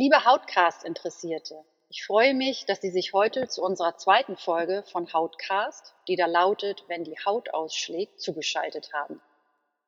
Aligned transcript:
Liebe 0.00 0.24
Hautcast-Interessierte, 0.24 1.56
ich 1.88 2.06
freue 2.06 2.32
mich, 2.32 2.66
dass 2.66 2.80
Sie 2.80 2.92
sich 2.92 3.14
heute 3.14 3.48
zu 3.48 3.64
unserer 3.64 3.96
zweiten 3.96 4.36
Folge 4.36 4.84
von 4.92 5.12
Hautcast, 5.12 5.92
die 6.06 6.14
da 6.14 6.26
lautet, 6.26 6.84
wenn 6.86 7.02
die 7.02 7.16
Haut 7.26 7.52
ausschlägt, 7.52 8.20
zugeschaltet 8.20 8.92
haben. 8.92 9.20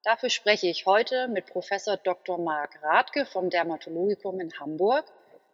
Dafür 0.02 0.28
spreche 0.28 0.66
ich 0.66 0.84
heute 0.84 1.28
mit 1.28 1.46
Professor 1.46 1.96
Dr. 1.96 2.38
Marc 2.38 2.82
Rathke 2.82 3.24
vom 3.24 3.50
Dermatologikum 3.50 4.40
in 4.40 4.52
Hamburg 4.58 5.04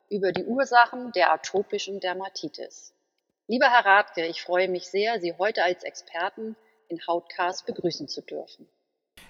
über 0.09 0.33
die 0.33 0.47
Ursachen 0.47 1.13
der 1.13 1.35
atopischen 1.35 2.01
Dermatitis. 2.01 2.95
Lieber 3.49 3.69
Herr 3.69 3.85
Rathke, 3.85 4.25
ich 4.25 4.41
freue 4.41 4.71
mich 4.71 4.89
sehr, 4.89 5.21
Sie 5.21 5.35
heute 5.37 5.65
als 5.65 5.85
Experten 5.85 6.57
in 6.89 7.07
Hautcast 7.07 7.67
begrüßen 7.67 8.09
zu 8.09 8.23
dürfen. 8.23 8.67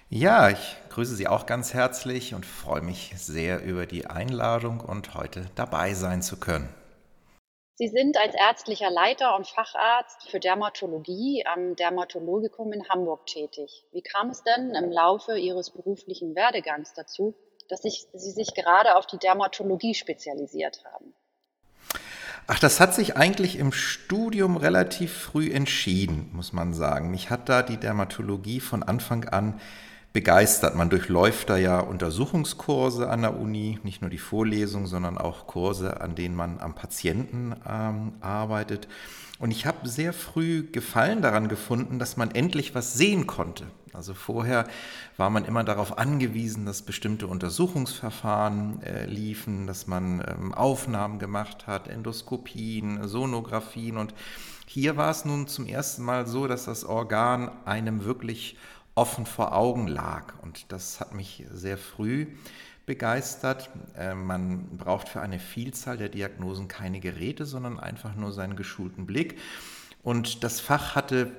Ja, 0.09 0.49
ich 0.49 0.77
grüße 0.89 1.15
Sie 1.15 1.27
auch 1.27 1.45
ganz 1.45 1.73
herzlich 1.73 2.33
und 2.33 2.45
freue 2.45 2.79
mich 2.79 3.11
sehr 3.17 3.61
über 3.61 3.85
die 3.85 4.07
Einladung 4.07 4.79
und 4.79 5.15
heute 5.15 5.47
dabei 5.55 5.93
sein 5.95 6.21
zu 6.21 6.39
können. 6.39 6.73
Sie 7.75 7.89
sind 7.89 8.17
als 8.17 8.33
ärztlicher 8.33 8.89
Leiter 8.89 9.35
und 9.35 9.47
Facharzt 9.47 10.29
für 10.29 10.39
Dermatologie 10.39 11.45
am 11.45 11.75
Dermatologikum 11.75 12.71
in 12.71 12.87
Hamburg 12.87 13.25
tätig. 13.25 13.83
Wie 13.91 14.01
kam 14.01 14.29
es 14.29 14.43
denn 14.43 14.73
im 14.75 14.91
Laufe 14.91 15.37
Ihres 15.37 15.71
beruflichen 15.71 16.35
Werdegangs 16.35 16.93
dazu, 16.93 17.35
dass 17.67 17.81
Sie 17.81 18.31
sich 18.31 18.53
gerade 18.53 18.95
auf 18.95 19.07
die 19.07 19.19
Dermatologie 19.19 19.93
spezialisiert 19.93 20.85
haben? 20.85 21.13
Ach, 22.49 22.59
das 22.59 22.79
hat 22.79 22.95
sich 22.95 23.17
eigentlich 23.17 23.59
im 23.59 23.73
Studium 23.73 24.55
relativ 24.55 25.11
früh 25.11 25.51
entschieden, 25.51 26.29
muss 26.31 26.53
man 26.53 26.73
sagen. 26.73 27.11
Mich 27.11 27.29
hat 27.29 27.49
da 27.49 27.61
die 27.61 27.75
Dermatologie 27.75 28.61
von 28.61 28.83
Anfang 28.83 29.25
an 29.25 29.59
begeistert. 30.13 30.73
Man 30.73 30.89
durchläuft 30.89 31.49
da 31.49 31.57
ja 31.57 31.81
Untersuchungskurse 31.81 33.09
an 33.09 33.23
der 33.23 33.37
Uni, 33.37 33.79
nicht 33.83 34.01
nur 34.01 34.09
die 34.09 34.17
Vorlesung, 34.17 34.87
sondern 34.87 35.17
auch 35.17 35.45
Kurse, 35.45 35.99
an 35.99 36.15
denen 36.15 36.35
man 36.35 36.61
am 36.61 36.73
Patienten 36.73 37.53
ähm, 37.69 38.13
arbeitet. 38.21 38.87
Und 39.39 39.51
ich 39.51 39.65
habe 39.65 39.87
sehr 39.89 40.13
früh 40.13 40.63
Gefallen 40.71 41.21
daran 41.21 41.49
gefunden, 41.49 41.99
dass 41.99 42.15
man 42.15 42.31
endlich 42.31 42.73
was 42.73 42.93
sehen 42.93 43.27
konnte. 43.27 43.65
Also 43.97 44.13
vorher 44.13 44.67
war 45.17 45.31
man 45.31 45.43
immer 45.43 45.63
darauf 45.63 45.97
angewiesen, 45.97 46.67
dass 46.67 46.83
bestimmte 46.83 47.25
Untersuchungsverfahren 47.25 48.83
äh, 48.83 49.05
liefen, 49.07 49.65
dass 49.65 49.87
man 49.87 50.23
ähm, 50.25 50.53
Aufnahmen 50.53 51.17
gemacht 51.17 51.65
hat, 51.65 51.87
Endoskopien, 51.87 53.07
Sonographien. 53.07 53.97
Und 53.97 54.13
hier 54.67 54.97
war 54.97 55.09
es 55.09 55.25
nun 55.25 55.47
zum 55.47 55.65
ersten 55.65 56.03
Mal 56.03 56.27
so, 56.27 56.45
dass 56.45 56.65
das 56.65 56.85
Organ 56.85 57.49
einem 57.65 58.05
wirklich 58.05 58.55
offen 58.93 59.25
vor 59.25 59.55
Augen 59.55 59.87
lag. 59.87 60.33
Und 60.43 60.71
das 60.71 60.99
hat 60.99 61.15
mich 61.15 61.45
sehr 61.51 61.79
früh 61.79 62.27
begeistert. 62.85 63.71
Äh, 63.97 64.13
man 64.13 64.77
braucht 64.77 65.09
für 65.09 65.21
eine 65.21 65.39
Vielzahl 65.39 65.97
der 65.97 66.09
Diagnosen 66.09 66.67
keine 66.67 66.99
Geräte, 66.99 67.47
sondern 67.47 67.79
einfach 67.79 68.13
nur 68.15 68.31
seinen 68.31 68.55
geschulten 68.55 69.07
Blick. 69.07 69.39
Und 70.03 70.43
das 70.43 70.59
Fach 70.59 70.93
hatte 70.93 71.31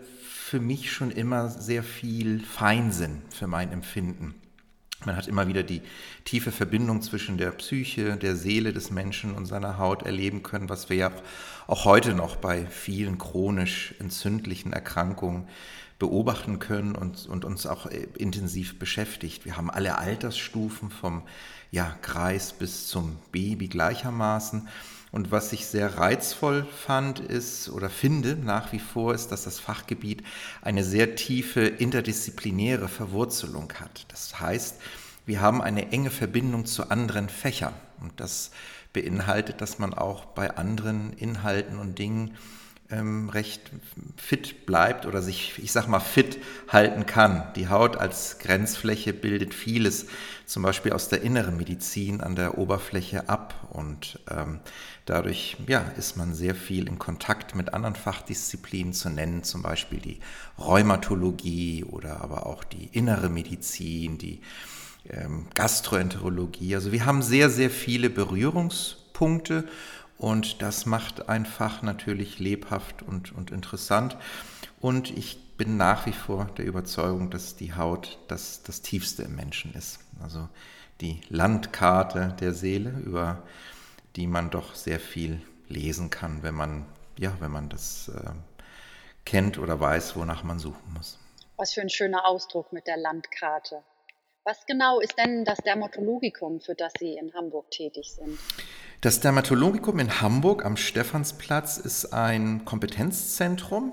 für 0.48 0.60
mich 0.60 0.90
schon 0.90 1.10
immer 1.10 1.50
sehr 1.50 1.82
viel 1.82 2.40
Feinsinn 2.40 3.20
für 3.28 3.46
mein 3.46 3.70
Empfinden. 3.70 4.34
Man 5.04 5.14
hat 5.14 5.28
immer 5.28 5.46
wieder 5.46 5.62
die 5.62 5.82
tiefe 6.24 6.50
Verbindung 6.50 7.02
zwischen 7.02 7.36
der 7.36 7.50
Psyche, 7.50 8.16
der 8.16 8.34
Seele 8.34 8.72
des 8.72 8.90
Menschen 8.90 9.34
und 9.34 9.44
seiner 9.44 9.76
Haut 9.76 10.02
erleben 10.02 10.42
können, 10.42 10.70
was 10.70 10.88
wir 10.88 10.96
ja 10.96 11.12
auch 11.66 11.84
heute 11.84 12.14
noch 12.14 12.36
bei 12.36 12.66
vielen 12.66 13.18
chronisch 13.18 13.94
entzündlichen 14.00 14.72
Erkrankungen 14.72 15.46
beobachten 15.98 16.58
können 16.58 16.96
und, 16.96 17.26
und 17.26 17.44
uns 17.44 17.66
auch 17.66 17.86
äh, 17.86 18.08
intensiv 18.16 18.78
beschäftigt. 18.78 19.44
Wir 19.44 19.56
haben 19.56 19.70
alle 19.70 19.98
Altersstufen 19.98 20.90
vom 20.90 21.22
ja, 21.70 21.94
Kreis 22.00 22.54
bis 22.54 22.88
zum 22.88 23.18
Baby 23.32 23.68
gleichermaßen. 23.68 24.68
Und 25.10 25.30
was 25.30 25.52
ich 25.52 25.66
sehr 25.66 25.98
reizvoll 25.98 26.66
fand, 26.66 27.20
ist 27.20 27.70
oder 27.70 27.88
finde 27.88 28.36
nach 28.36 28.72
wie 28.72 28.78
vor, 28.78 29.14
ist, 29.14 29.28
dass 29.28 29.44
das 29.44 29.58
Fachgebiet 29.58 30.22
eine 30.60 30.84
sehr 30.84 31.14
tiefe 31.14 31.62
interdisziplinäre 31.62 32.88
Verwurzelung 32.88 33.72
hat. 33.80 34.06
Das 34.08 34.38
heißt, 34.40 34.76
wir 35.24 35.40
haben 35.40 35.62
eine 35.62 35.92
enge 35.92 36.10
Verbindung 36.10 36.66
zu 36.66 36.90
anderen 36.90 37.28
Fächern. 37.28 37.74
Und 38.00 38.20
das 38.20 38.50
beinhaltet, 38.92 39.60
dass 39.60 39.78
man 39.78 39.94
auch 39.94 40.24
bei 40.26 40.56
anderen 40.56 41.12
Inhalten 41.14 41.78
und 41.78 41.98
Dingen 41.98 42.36
ähm, 42.90 43.28
recht 43.28 43.70
fit 44.16 44.66
bleibt 44.66 45.04
oder 45.04 45.20
sich, 45.20 45.58
ich 45.58 45.72
sag 45.72 45.88
mal, 45.88 46.00
fit 46.00 46.38
halten 46.68 47.06
kann. 47.06 47.52
Die 47.54 47.68
Haut 47.68 47.96
als 47.96 48.38
Grenzfläche 48.38 49.12
bildet 49.12 49.52
vieles, 49.52 50.06
zum 50.46 50.62
Beispiel 50.62 50.92
aus 50.92 51.08
der 51.08 51.22
inneren 51.22 51.56
Medizin 51.56 52.20
an 52.20 52.34
der 52.34 52.56
Oberfläche 52.56 53.28
ab 53.28 53.54
und 53.70 54.20
ähm, 54.30 54.60
dadurch 55.06 55.56
ja, 55.66 55.80
ist 55.96 56.16
man 56.16 56.34
sehr 56.34 56.54
viel 56.54 56.88
in 56.88 56.98
Kontakt 56.98 57.54
mit 57.54 57.74
anderen 57.74 57.94
Fachdisziplinen 57.94 58.92
zu 58.92 59.10
nennen, 59.10 59.44
zum 59.44 59.62
Beispiel 59.62 60.00
die 60.00 60.20
Rheumatologie 60.58 61.84
oder 61.84 62.20
aber 62.20 62.46
auch 62.46 62.64
die 62.64 62.86
innere 62.92 63.28
Medizin, 63.28 64.18
die 64.18 64.40
ähm, 65.08 65.46
Gastroenterologie. 65.54 66.74
Also 66.74 66.92
wir 66.92 67.06
haben 67.06 67.22
sehr, 67.22 67.50
sehr 67.50 67.70
viele 67.70 68.10
Berührungspunkte 68.10 69.64
und 70.18 70.62
das 70.62 70.84
macht 70.84 71.28
ein 71.28 71.46
Fach 71.46 71.82
natürlich 71.82 72.38
lebhaft 72.38 73.02
und, 73.02 73.32
und 73.32 73.50
interessant. 73.50 74.16
Und 74.80 75.16
ich 75.16 75.38
bin 75.56 75.76
nach 75.76 76.06
wie 76.06 76.12
vor 76.12 76.46
der 76.56 76.66
Überzeugung, 76.66 77.30
dass 77.30 77.56
die 77.56 77.74
Haut 77.74 78.18
das, 78.28 78.62
das 78.62 78.82
Tiefste 78.82 79.24
im 79.24 79.36
Menschen 79.36 79.74
ist. 79.74 80.00
Also 80.22 80.48
die 81.00 81.20
Landkarte 81.28 82.36
der 82.40 82.52
Seele, 82.52 82.90
über 82.90 83.42
die 84.16 84.26
man 84.26 84.50
doch 84.50 84.74
sehr 84.74 85.00
viel 85.00 85.40
lesen 85.68 86.10
kann, 86.10 86.42
wenn 86.42 86.54
man, 86.54 86.86
ja, 87.18 87.32
wenn 87.40 87.50
man 87.50 87.68
das 87.68 88.08
äh, 88.08 88.30
kennt 89.24 89.58
oder 89.58 89.78
weiß, 89.78 90.16
wonach 90.16 90.42
man 90.42 90.58
suchen 90.58 90.94
muss. 90.94 91.18
Was 91.56 91.72
für 91.72 91.82
ein 91.82 91.90
schöner 91.90 92.26
Ausdruck 92.26 92.72
mit 92.72 92.86
der 92.86 92.96
Landkarte. 92.96 93.82
Was 94.44 94.64
genau 94.64 95.00
ist 95.00 95.18
denn 95.18 95.44
das 95.44 95.58
Dermatologikum, 95.58 96.60
für 96.60 96.74
das 96.74 96.92
Sie 96.98 97.14
in 97.14 97.34
Hamburg 97.34 97.70
tätig 97.70 98.14
sind? 98.14 98.38
Das 99.02 99.20
Dermatologikum 99.20 99.98
in 99.98 100.20
Hamburg 100.22 100.64
am 100.64 100.76
Stephansplatz 100.76 101.76
ist 101.76 102.14
ein 102.14 102.64
Kompetenzzentrum, 102.64 103.92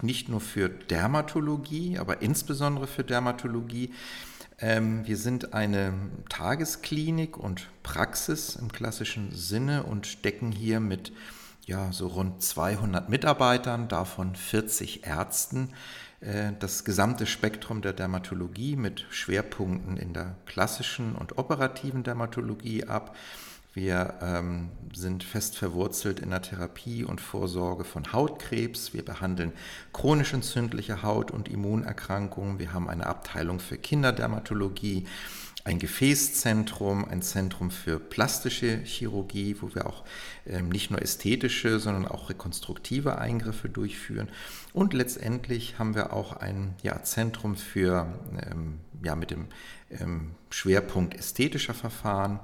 nicht 0.00 0.28
nur 0.28 0.40
für 0.40 0.68
Dermatologie, 0.68 1.98
aber 1.98 2.22
insbesondere 2.22 2.86
für 2.86 3.02
Dermatologie. 3.02 3.92
Ähm, 4.60 5.06
wir 5.06 5.16
sind 5.16 5.54
eine 5.54 5.92
Tagesklinik 6.28 7.36
und 7.36 7.68
Praxis 7.82 8.56
im 8.56 8.72
klassischen 8.72 9.30
Sinne 9.32 9.84
und 9.84 10.24
decken 10.24 10.50
hier 10.50 10.80
mit 10.80 11.12
ja, 11.64 11.92
so 11.92 12.08
rund 12.08 12.42
200 12.42 13.08
Mitarbeitern, 13.08 13.88
davon 13.88 14.34
40 14.34 15.06
Ärzten, 15.06 15.74
äh, 16.20 16.52
das 16.58 16.84
gesamte 16.84 17.26
Spektrum 17.26 17.82
der 17.82 17.92
Dermatologie 17.92 18.74
mit 18.74 19.06
Schwerpunkten 19.10 19.96
in 19.96 20.12
der 20.12 20.34
klassischen 20.46 21.14
und 21.14 21.38
operativen 21.38 22.02
Dermatologie 22.02 22.84
ab. 22.84 23.14
Wir 23.78 24.14
ähm, 24.22 24.70
sind 24.92 25.22
fest 25.22 25.56
verwurzelt 25.56 26.18
in 26.18 26.30
der 26.30 26.42
Therapie 26.42 27.04
und 27.04 27.20
Vorsorge 27.20 27.84
von 27.84 28.12
Hautkrebs. 28.12 28.92
Wir 28.92 29.04
behandeln 29.04 29.52
chronisch 29.92 30.34
entzündliche 30.34 31.04
Haut- 31.04 31.30
und 31.30 31.46
Immunerkrankungen. 31.46 32.58
Wir 32.58 32.72
haben 32.72 32.88
eine 32.88 33.06
Abteilung 33.06 33.60
für 33.60 33.78
Kinderdermatologie 33.78 35.06
ein 35.68 35.78
Gefäßzentrum, 35.78 37.04
ein 37.04 37.20
Zentrum 37.20 37.70
für 37.70 38.00
plastische 38.00 38.78
Chirurgie, 38.78 39.56
wo 39.60 39.74
wir 39.74 39.86
auch 39.86 40.02
ähm, 40.46 40.70
nicht 40.70 40.90
nur 40.90 41.02
ästhetische, 41.02 41.78
sondern 41.78 42.08
auch 42.08 42.30
rekonstruktive 42.30 43.18
Eingriffe 43.18 43.68
durchführen. 43.68 44.30
Und 44.72 44.94
letztendlich 44.94 45.78
haben 45.78 45.94
wir 45.94 46.14
auch 46.14 46.32
ein 46.32 46.74
ja, 46.82 47.02
Zentrum 47.02 47.54
für, 47.54 48.12
ähm, 48.50 48.78
ja, 49.04 49.14
mit 49.14 49.30
dem 49.30 49.46
ähm, 49.90 50.30
Schwerpunkt 50.48 51.14
ästhetischer 51.14 51.74
Verfahren, 51.74 52.40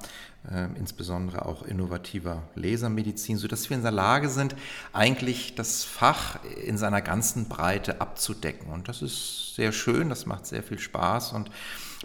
insbesondere 0.78 1.46
auch 1.46 1.62
innovativer 1.62 2.42
Lasermedizin, 2.54 3.38
sodass 3.38 3.70
wir 3.70 3.76
in 3.78 3.82
der 3.82 3.92
Lage 3.92 4.28
sind, 4.28 4.54
eigentlich 4.92 5.54
das 5.54 5.84
Fach 5.84 6.38
in 6.66 6.76
seiner 6.76 7.00
ganzen 7.00 7.48
Breite 7.48 8.00
abzudecken. 8.02 8.70
Und 8.70 8.88
das 8.88 9.00
ist 9.00 9.54
sehr 9.54 9.72
schön, 9.72 10.10
das 10.10 10.26
macht 10.26 10.46
sehr 10.46 10.62
viel 10.62 10.78
Spaß 10.78 11.32
und 11.32 11.50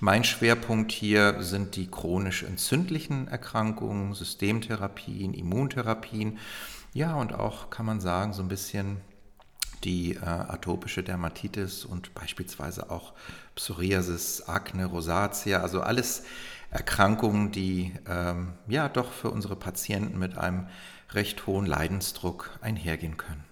mein 0.01 0.23
Schwerpunkt 0.23 0.93
hier 0.93 1.43
sind 1.43 1.75
die 1.75 1.91
chronisch 1.91 2.43
entzündlichen 2.43 3.27
Erkrankungen, 3.27 4.13
Systemtherapien, 4.13 5.33
Immuntherapien. 5.33 6.37
Ja, 6.93 7.15
und 7.15 7.33
auch 7.33 7.69
kann 7.69 7.85
man 7.85 7.99
sagen, 7.99 8.31
so 8.31 8.41
ein 8.41 8.47
bisschen 8.47 9.01
die 9.83 10.15
äh, 10.15 10.19
atopische 10.25 11.03
Dermatitis 11.03 11.83
und 11.83 12.13
beispielsweise 12.13 12.89
auch 12.91 13.13
Psoriasis, 13.55 14.43
Akne, 14.47 14.85
Rosatia, 14.85 15.61
also 15.61 15.81
alles 15.81 16.23
Erkrankungen, 16.71 17.51
die 17.51 17.93
ähm, 18.07 18.53
ja 18.67 18.89
doch 18.89 19.11
für 19.11 19.31
unsere 19.31 19.55
Patienten 19.55 20.19
mit 20.19 20.37
einem 20.37 20.69
recht 21.11 21.47
hohen 21.47 21.65
Leidensdruck 21.65 22.59
einhergehen 22.61 23.17
können. 23.17 23.43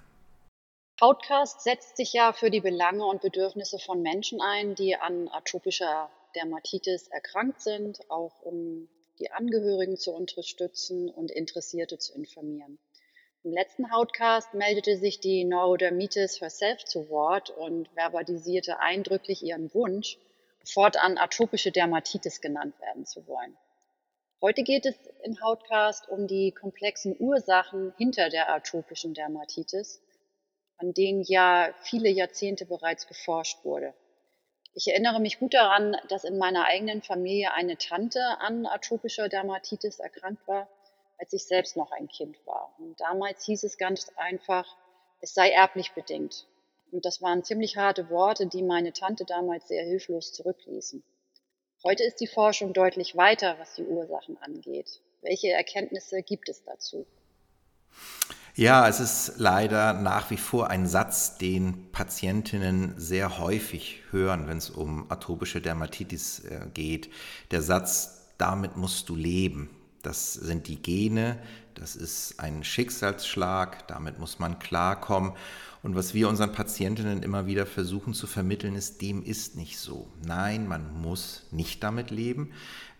Outcast 0.99 1.61
setzt 1.61 1.97
sich 1.97 2.13
ja 2.13 2.33
für 2.33 2.49
die 2.49 2.61
Belange 2.61 3.05
und 3.05 3.21
Bedürfnisse 3.21 3.77
von 3.79 4.01
Menschen 4.01 4.41
ein, 4.41 4.75
die 4.75 4.95
an 4.95 5.27
atopischer 5.27 6.09
Dermatitis 6.35 7.07
erkrankt 7.07 7.61
sind, 7.61 7.99
auch 8.09 8.41
um 8.41 8.87
die 9.19 9.31
Angehörigen 9.31 9.97
zu 9.97 10.11
unterstützen 10.11 11.09
und 11.09 11.31
Interessierte 11.31 11.97
zu 11.97 12.13
informieren. 12.13 12.77
Im 13.43 13.51
letzten 13.53 13.91
Hautcast 13.91 14.53
meldete 14.53 14.97
sich 14.97 15.19
die 15.19 15.43
Neurodermitis 15.43 16.41
herself 16.41 16.83
zu 16.83 17.09
Wort 17.09 17.49
und 17.49 17.89
verbalisierte 17.95 18.79
eindrücklich 18.79 19.43
ihren 19.43 19.73
Wunsch, 19.73 20.17
fortan 20.71 21.17
atopische 21.17 21.71
Dermatitis 21.71 22.41
genannt 22.41 22.79
werden 22.79 23.05
zu 23.05 23.27
wollen. 23.27 23.57
Heute 24.41 24.63
geht 24.63 24.85
es 24.85 24.95
im 25.23 25.41
Hautcast 25.41 26.07
um 26.09 26.27
die 26.27 26.51
komplexen 26.51 27.15
Ursachen 27.19 27.93
hinter 27.97 28.29
der 28.29 28.53
atopischen 28.53 29.13
Dermatitis, 29.13 30.01
an 30.77 30.93
denen 30.93 31.23
ja 31.23 31.73
viele 31.81 32.09
Jahrzehnte 32.09 32.65
bereits 32.65 33.07
geforscht 33.07 33.63
wurde. 33.63 33.93
Ich 34.73 34.87
erinnere 34.87 35.19
mich 35.19 35.39
gut 35.39 35.55
daran, 35.55 35.97
dass 36.09 36.23
in 36.23 36.37
meiner 36.37 36.65
eigenen 36.65 37.01
Familie 37.01 37.53
eine 37.53 37.77
Tante 37.77 38.21
an 38.39 38.67
atopischer 38.67 39.27
Dermatitis 39.27 39.99
erkrankt 39.99 40.47
war 40.47 40.67
als 41.17 41.33
ich 41.33 41.45
selbst 41.45 41.77
noch 41.77 41.91
ein 41.91 42.07
Kind 42.07 42.37
war. 42.45 42.73
Und 42.79 42.99
damals 42.99 43.43
hieß 43.45 43.63
es 43.63 43.77
ganz 43.77 44.11
einfach, 44.15 44.65
es 45.19 45.33
sei 45.33 45.49
erblich 45.49 45.93
bedingt. 45.93 46.45
Und 46.91 47.05
das 47.05 47.21
waren 47.21 47.43
ziemlich 47.43 47.77
harte 47.77 48.09
Worte, 48.09 48.47
die 48.47 48.63
meine 48.63 48.93
Tante 48.93 49.25
damals 49.25 49.67
sehr 49.67 49.83
hilflos 49.83 50.33
zurückließen. 50.33 51.03
Heute 51.83 52.03
ist 52.03 52.19
die 52.19 52.27
Forschung 52.27 52.73
deutlich 52.73 53.15
weiter, 53.15 53.55
was 53.59 53.75
die 53.75 53.83
Ursachen 53.83 54.37
angeht. 54.41 55.01
Welche 55.21 55.49
Erkenntnisse 55.49 56.23
gibt 56.23 56.49
es 56.49 56.63
dazu? 56.63 57.05
Ja, 58.55 58.87
es 58.87 58.99
ist 58.99 59.33
leider 59.37 59.93
nach 59.93 60.31
wie 60.31 60.37
vor 60.37 60.71
ein 60.71 60.87
Satz, 60.87 61.37
den 61.37 61.91
Patientinnen 61.91 62.95
sehr 62.97 63.37
häufig 63.37 64.01
hören, 64.09 64.47
wenn 64.47 64.57
es 64.57 64.71
um 64.71 65.11
atopische 65.11 65.61
Dermatitis 65.61 66.39
äh, 66.45 66.61
geht. 66.73 67.11
Der 67.51 67.61
Satz, 67.61 68.33
damit 68.39 68.75
musst 68.75 69.09
du 69.09 69.15
leben. 69.15 69.69
Das 70.01 70.33
sind 70.33 70.67
die 70.67 70.81
Gene, 70.81 71.37
das 71.79 71.95
ist 71.95 72.39
ein 72.39 72.63
Schicksalsschlag, 72.63 73.87
damit 73.87 74.19
muss 74.19 74.39
man 74.39 74.59
klarkommen. 74.59 75.33
Und 75.83 75.95
was 75.95 76.13
wir 76.13 76.27
unseren 76.27 76.51
Patientinnen 76.51 77.23
immer 77.23 77.45
wieder 77.45 77.65
versuchen 77.65 78.13
zu 78.13 78.27
vermitteln, 78.27 78.75
ist, 78.75 79.01
dem 79.01 79.23
ist 79.23 79.55
nicht 79.55 79.77
so. 79.77 80.11
Nein, 80.25 80.67
man 80.67 81.01
muss 81.01 81.45
nicht 81.51 81.83
damit 81.83 82.11
leben. 82.11 82.51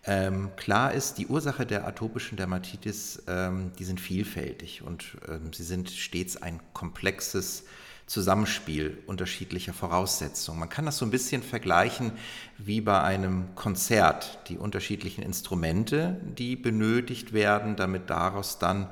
Ähm, 0.05 0.51
klar 0.55 0.93
ist, 0.93 1.17
die 1.17 1.27
Ursache 1.27 1.65
der 1.65 1.85
atopischen 1.87 2.37
Dermatitis, 2.37 3.23
ähm, 3.27 3.71
die 3.77 3.83
sind 3.83 3.99
vielfältig 3.99 4.83
und 4.83 5.17
ähm, 5.27 5.51
sie 5.51 5.63
sind 5.63 5.89
stets 5.89 6.37
ein 6.37 6.61
komplexes 6.73 7.65
Zusammenspiel 8.07 8.97
unterschiedlicher 9.05 9.73
Voraussetzungen. 9.73 10.59
Man 10.59 10.69
kann 10.69 10.85
das 10.85 10.97
so 10.97 11.05
ein 11.05 11.11
bisschen 11.11 11.43
vergleichen 11.43 12.13
wie 12.57 12.79
bei 12.79 13.01
einem 13.01 13.53
Konzert, 13.55 14.39
die 14.47 14.57
unterschiedlichen 14.57 15.21
Instrumente, 15.23 16.19
die 16.37 16.55
benötigt 16.55 17.33
werden, 17.33 17.75
damit 17.75 18.09
daraus 18.09 18.59
dann 18.59 18.89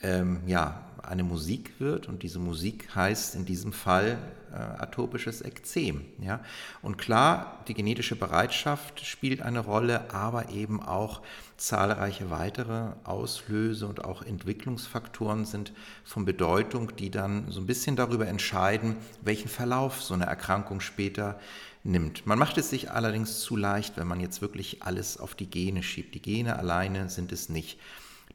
ähm, 0.00 0.42
ja, 0.46 0.84
eine 1.02 1.24
Musik 1.24 1.72
wird 1.78 2.08
und 2.08 2.22
diese 2.22 2.38
Musik 2.38 2.94
heißt 2.94 3.34
in 3.34 3.44
diesem 3.44 3.72
Fall 3.72 4.18
äh, 4.52 4.56
atopisches 4.56 5.42
Ekzem. 5.42 6.04
Ja? 6.20 6.40
Und 6.82 6.98
klar, 6.98 7.64
die 7.68 7.74
genetische 7.74 8.16
Bereitschaft 8.16 9.04
spielt 9.04 9.42
eine 9.42 9.60
Rolle, 9.60 10.12
aber 10.12 10.50
eben 10.50 10.82
auch 10.82 11.22
zahlreiche 11.56 12.30
weitere 12.30 12.92
Auslöse 13.04 13.86
und 13.86 14.04
auch 14.04 14.22
Entwicklungsfaktoren 14.22 15.44
sind 15.44 15.72
von 16.04 16.24
Bedeutung, 16.24 16.94
die 16.96 17.10
dann 17.10 17.50
so 17.50 17.60
ein 17.60 17.66
bisschen 17.66 17.96
darüber 17.96 18.26
entscheiden, 18.26 18.96
welchen 19.22 19.48
Verlauf 19.48 20.02
so 20.02 20.14
eine 20.14 20.26
Erkrankung 20.26 20.80
später 20.80 21.38
nimmt. 21.84 22.26
Man 22.26 22.38
macht 22.38 22.58
es 22.58 22.70
sich 22.70 22.90
allerdings 22.90 23.40
zu 23.40 23.56
leicht, 23.56 23.96
wenn 23.96 24.06
man 24.06 24.20
jetzt 24.20 24.42
wirklich 24.42 24.82
alles 24.82 25.18
auf 25.18 25.34
die 25.34 25.50
Gene 25.50 25.82
schiebt. 25.82 26.14
Die 26.14 26.22
Gene 26.22 26.58
alleine 26.58 27.08
sind 27.08 27.32
es 27.32 27.48
nicht. 27.48 27.78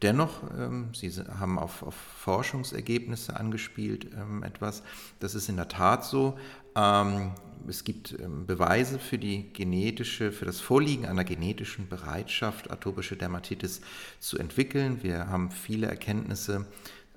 Dennoch, 0.01 0.43
ähm, 0.57 0.89
Sie 0.93 1.11
haben 1.11 1.57
auf, 1.57 1.81
auf, 1.81 1.95
Forschungsergebnisse 1.95 3.35
angespielt 3.35 4.07
ähm, 4.15 4.43
etwas. 4.43 4.83
Das 5.19 5.33
ist 5.33 5.49
in 5.49 5.55
der 5.55 5.67
Tat 5.67 6.05
so. 6.05 6.37
Ähm, 6.75 7.31
es 7.67 7.83
gibt 7.83 8.15
ähm, 8.19 8.45
Beweise 8.45 8.99
für 8.99 9.17
die 9.17 9.51
genetische, 9.53 10.31
für 10.31 10.45
das 10.45 10.59
Vorliegen 10.59 11.05
einer 11.05 11.23
genetischen 11.23 11.89
Bereitschaft, 11.89 12.69
atopische 12.69 13.15
Dermatitis 13.15 13.81
zu 14.19 14.37
entwickeln. 14.37 15.01
Wir 15.01 15.29
haben 15.29 15.49
viele 15.49 15.87
Erkenntnisse 15.87 16.67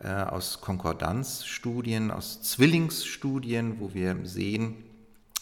äh, 0.03 0.09
aus 0.09 0.63
Konkordanzstudien, 0.63 2.11
aus 2.11 2.41
Zwillingsstudien, 2.41 3.79
wo 3.81 3.93
wir 3.93 4.17
sehen, 4.25 4.77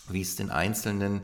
wie 0.09 0.23
es 0.23 0.35
den 0.35 0.51
einzelnen 0.51 1.21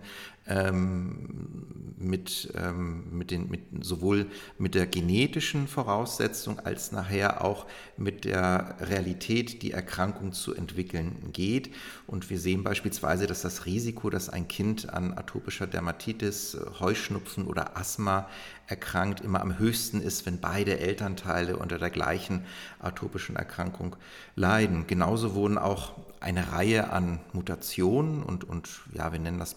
ähm, 0.47 1.95
mit, 1.97 2.53
ähm, 2.57 3.17
mit 3.17 3.31
den, 3.31 3.49
mit, 3.49 3.63
sowohl 3.85 4.27
mit 4.59 4.75
der 4.75 4.87
genetischen 4.87 5.69
Voraussetzung 5.69 6.61
als 6.61 6.93
nachher 6.93 7.45
auch 7.45 7.67
mit 7.97 8.25
der 8.25 8.77
Realität, 8.81 9.63
die 9.63 9.73
Erkrankung 9.73 10.33
zu 10.33 10.55
entwickeln 10.55 11.31
geht. 11.33 11.71
Und 12.07 12.29
wir 12.31 12.39
sehen 12.39 12.63
beispielsweise, 12.63 13.27
dass 13.27 13.43
das 13.43 13.65
Risiko, 13.67 14.11
dass 14.11 14.29
ein 14.29 14.49
Kind 14.49 14.93
an 14.93 15.17
atopischer 15.17 15.67
Dermatitis, 15.67 16.59
Heuschnupfen 16.81 17.47
oder 17.47 17.77
Asthma 17.77 18.29
erkrankt, 18.67 19.21
immer 19.21 19.41
am 19.41 19.59
höchsten 19.59 20.01
ist, 20.01 20.27
wenn 20.27 20.41
beide 20.41 20.79
Elternteile 20.79 21.57
unter 21.57 21.79
der 21.79 21.91
gleichen 21.91 22.45
atopischen 22.81 23.37
Erkrankung 23.37 23.97
leiden. 24.37 24.87
Genauso 24.87 25.35
wurden 25.35 25.59
auch 25.59 25.93
eine 26.21 26.53
Reihe 26.53 26.91
an 26.91 27.21
Mutationen 27.33 28.23
und, 28.23 28.45
und 28.45 28.69
ja, 28.95 29.13
wir 29.13 29.19
nennen 29.19 29.39
das 29.39 29.55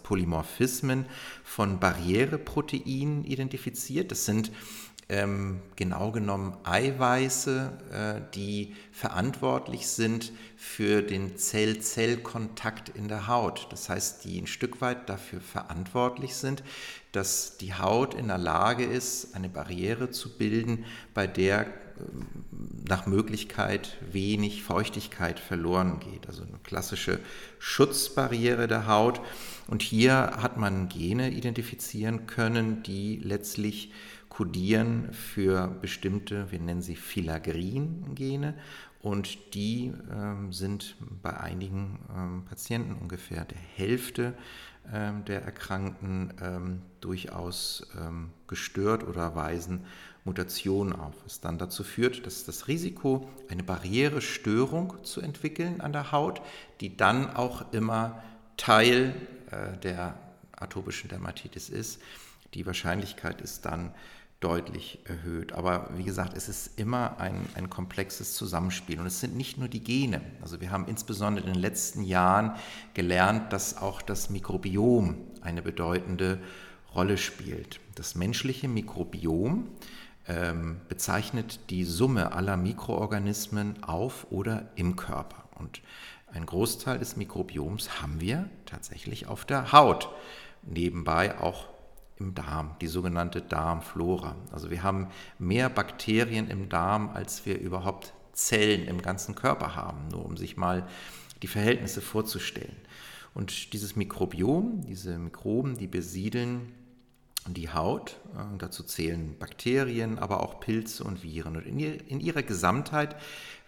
Polymorphismen 0.78 1.06
von 1.44 1.80
Barriereproteinen 1.80 3.24
identifiziert. 3.26 4.12
Das 4.12 4.26
sind 4.26 4.52
ähm, 5.10 5.62
genau 5.78 6.12
genommen 6.12 6.58
Eiweiße, 6.66 7.72
äh, 7.92 8.34
die 8.36 8.76
verantwortlich 8.92 9.88
sind 9.88 10.34
für 10.58 11.02
den 11.02 11.38
Zell-Zell-Kontakt 11.38 12.90
in 12.90 13.08
der 13.08 13.28
Haut. 13.28 13.68
Das 13.72 13.88
heißt, 13.88 14.26
die 14.26 14.42
ein 14.42 14.48
Stück 14.48 14.82
weit 14.82 15.08
dafür 15.08 15.40
verantwortlich 15.40 16.36
sind, 16.36 16.62
dass 17.14 17.58
die 17.58 17.74
Haut 17.74 18.16
in 18.16 18.28
der 18.28 18.38
Lage 18.38 18.84
ist, 18.84 19.34
eine 19.34 19.48
Barriere 19.48 20.12
zu 20.12 20.38
bilden, 20.38 20.84
bei 21.14 21.26
der 21.26 21.68
nach 22.88 23.06
Möglichkeit 23.06 23.98
wenig 24.12 24.64
Feuchtigkeit 24.64 25.40
verloren 25.40 26.00
geht. 26.00 26.28
Also 26.28 26.44
eine 26.44 26.60
klassische 26.64 27.20
Schutzbarriere 27.60 28.68
der 28.68 28.88
Haut. 28.88 29.22
Und 29.68 29.82
hier 29.82 30.14
hat 30.38 30.58
man 30.58 30.88
Gene 30.90 31.32
identifizieren 31.32 32.28
können, 32.28 32.84
die 32.84 33.18
letztlich 33.18 33.92
kodieren 34.30 35.12
für 35.14 35.68
bestimmte, 35.82 36.52
wir 36.52 36.60
nennen 36.60 36.82
sie 36.82 36.96
Filagrin-Gene. 36.96 38.54
Und 39.02 39.54
die 39.54 39.94
ähm, 40.12 40.52
sind 40.52 40.96
bei 41.22 41.38
einigen 41.40 42.00
ähm, 42.16 42.46
Patienten 42.46 42.94
ungefähr 42.94 43.46
der 43.46 43.58
Hälfte 43.58 44.34
ähm, 44.92 45.26
der 45.26 45.44
Erkrankten 45.44 46.34
ähm, 46.42 46.82
durchaus 47.02 47.88
ähm, 48.00 48.30
gestört 48.48 49.06
oder 49.06 49.36
weisen 49.36 49.86
Mutation 50.28 50.94
auf, 50.94 51.16
was 51.24 51.40
dann 51.40 51.58
dazu 51.58 51.84
führt, 51.84 52.26
dass 52.26 52.46
das 52.46 52.68
Risiko, 52.68 53.28
eine 53.50 53.64
Barrierestörung 53.64 55.04
zu 55.04 55.22
entwickeln 55.22 55.82
an 55.82 55.94
der 55.94 56.12
Haut, 56.12 56.42
die 56.82 56.96
dann 56.96 57.36
auch 57.36 57.74
immer 57.74 58.22
Teil 58.58 59.16
äh, 59.52 59.78
der 59.78 60.20
atopischen 60.52 61.10
Dermatitis 61.10 61.70
ist, 61.70 62.02
die 62.54 62.66
Wahrscheinlichkeit 62.66 63.42
ist 63.42 63.66
dann 63.66 63.94
deutlich 64.40 65.00
erhöht. 65.06 65.54
Aber 65.54 65.90
wie 65.96 66.04
gesagt, 66.04 66.38
es 66.38 66.48
ist 66.48 66.80
immer 66.80 67.20
ein, 67.20 67.48
ein 67.56 67.70
komplexes 67.70 68.36
Zusammenspiel. 68.36 69.00
Und 69.00 69.08
es 69.08 69.20
sind 69.20 69.36
nicht 69.36 69.58
nur 69.58 69.68
die 69.68 69.84
Gene. 69.84 70.22
Also 70.42 70.62
wir 70.62 70.70
haben 70.72 70.88
insbesondere 70.88 71.48
in 71.48 71.54
den 71.54 71.62
letzten 71.62 72.04
Jahren 72.04 72.56
gelernt, 72.94 73.52
dass 73.52 73.78
auch 73.78 74.02
das 74.02 74.30
Mikrobiom 74.30 75.18
eine 75.42 75.62
bedeutende 75.62 76.40
Rolle 76.94 77.18
spielt. 77.18 77.80
Das 77.96 78.16
menschliche 78.16 78.68
Mikrobiom 78.68 79.68
ähm, 80.28 80.82
bezeichnet 80.90 81.70
die 81.70 81.84
Summe 81.84 82.34
aller 82.34 82.58
Mikroorganismen 82.58 83.84
auf 83.84 84.28
oder 84.30 84.70
im 84.76 84.96
Körper. 84.96 85.44
Und 85.56 85.82
ein 86.28 86.46
Großteil 86.46 87.00
des 87.00 87.16
Mikrobioms 87.16 88.02
haben 88.02 88.20
wir 88.20 88.50
tatsächlich 88.66 89.28
auf 89.28 89.46
der 89.46 89.72
Haut. 89.72 90.10
Nebenbei 90.64 91.40
auch 91.40 91.68
im 92.18 92.36
Darm, 92.36 92.76
die 92.82 92.88
sogenannte 92.88 93.42
Darmflora. 93.42 94.36
Also 94.52 94.70
wir 94.70 94.84
haben 94.84 95.08
mehr 95.40 95.70
Bakterien 95.70 96.50
im 96.50 96.68
Darm, 96.68 97.10
als 97.10 97.46
wir 97.46 97.60
überhaupt 97.60 98.14
Zellen 98.34 98.86
im 98.86 99.02
ganzen 99.02 99.36
Körper 99.36 99.76
haben, 99.76 100.10
nur 100.10 100.26
um 100.26 100.36
sich 100.38 100.58
mal 100.58 100.88
die 101.42 101.48
Verhältnisse 101.48 102.02
vorzustellen. 102.02 102.76
Und 103.34 103.74
dieses 103.74 103.96
Mikrobiom, 103.96 104.82
diese 104.86 105.18
Mikroben, 105.18 105.78
die 105.78 105.88
besiedeln 105.88 106.74
die 107.54 107.70
Haut. 107.70 108.20
Äh, 108.36 108.58
dazu 108.58 108.84
zählen 108.84 109.38
Bakterien, 109.38 110.20
aber 110.20 110.42
auch 110.42 110.60
Pilze 110.60 111.04
und 111.04 111.24
Viren. 111.24 111.56
Und 111.56 111.66
in, 111.66 111.80
ihr, 111.80 112.10
in 112.10 112.20
ihrer 112.20 112.44
Gesamtheit 112.44 113.16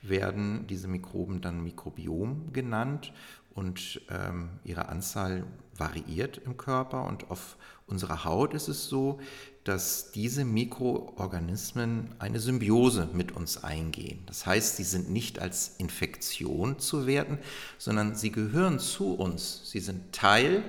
werden 0.02 0.68
diese 0.68 0.88
Mikroben 0.88 1.42
dann 1.42 1.64
Mikrobiom 1.64 2.54
genannt 2.54 3.14
und 3.54 4.02
ähm, 4.10 4.50
ihre 4.64 4.90
Anzahl 4.90 5.46
variiert 5.76 6.38
im 6.46 6.58
Körper. 6.58 7.06
Und 7.06 7.30
auf 7.30 7.58
unserer 7.88 8.24
Haut 8.24 8.54
ist 8.54 8.68
es 8.68 8.88
so, 8.88 9.20
dass 9.64 10.12
diese 10.12 10.46
Mikroorganismen 10.46 12.16
eine 12.20 12.40
Symbiose 12.40 13.10
mit 13.14 13.32
uns 13.32 13.64
eingehen. 13.64 14.24
Das 14.26 14.46
heißt, 14.46 14.78
sie 14.78 14.84
sind 14.84 15.12
nicht 15.12 15.40
als 15.40 15.76
Infektion 15.78 16.80
zu 16.80 17.06
werten, 17.06 17.38
sondern 17.78 18.16
sie 18.16 18.32
gehören 18.32 18.80
zu 18.80 19.14
uns. 19.14 19.70
Sie 19.70 19.80
sind 19.80 20.14
Teil 20.14 20.64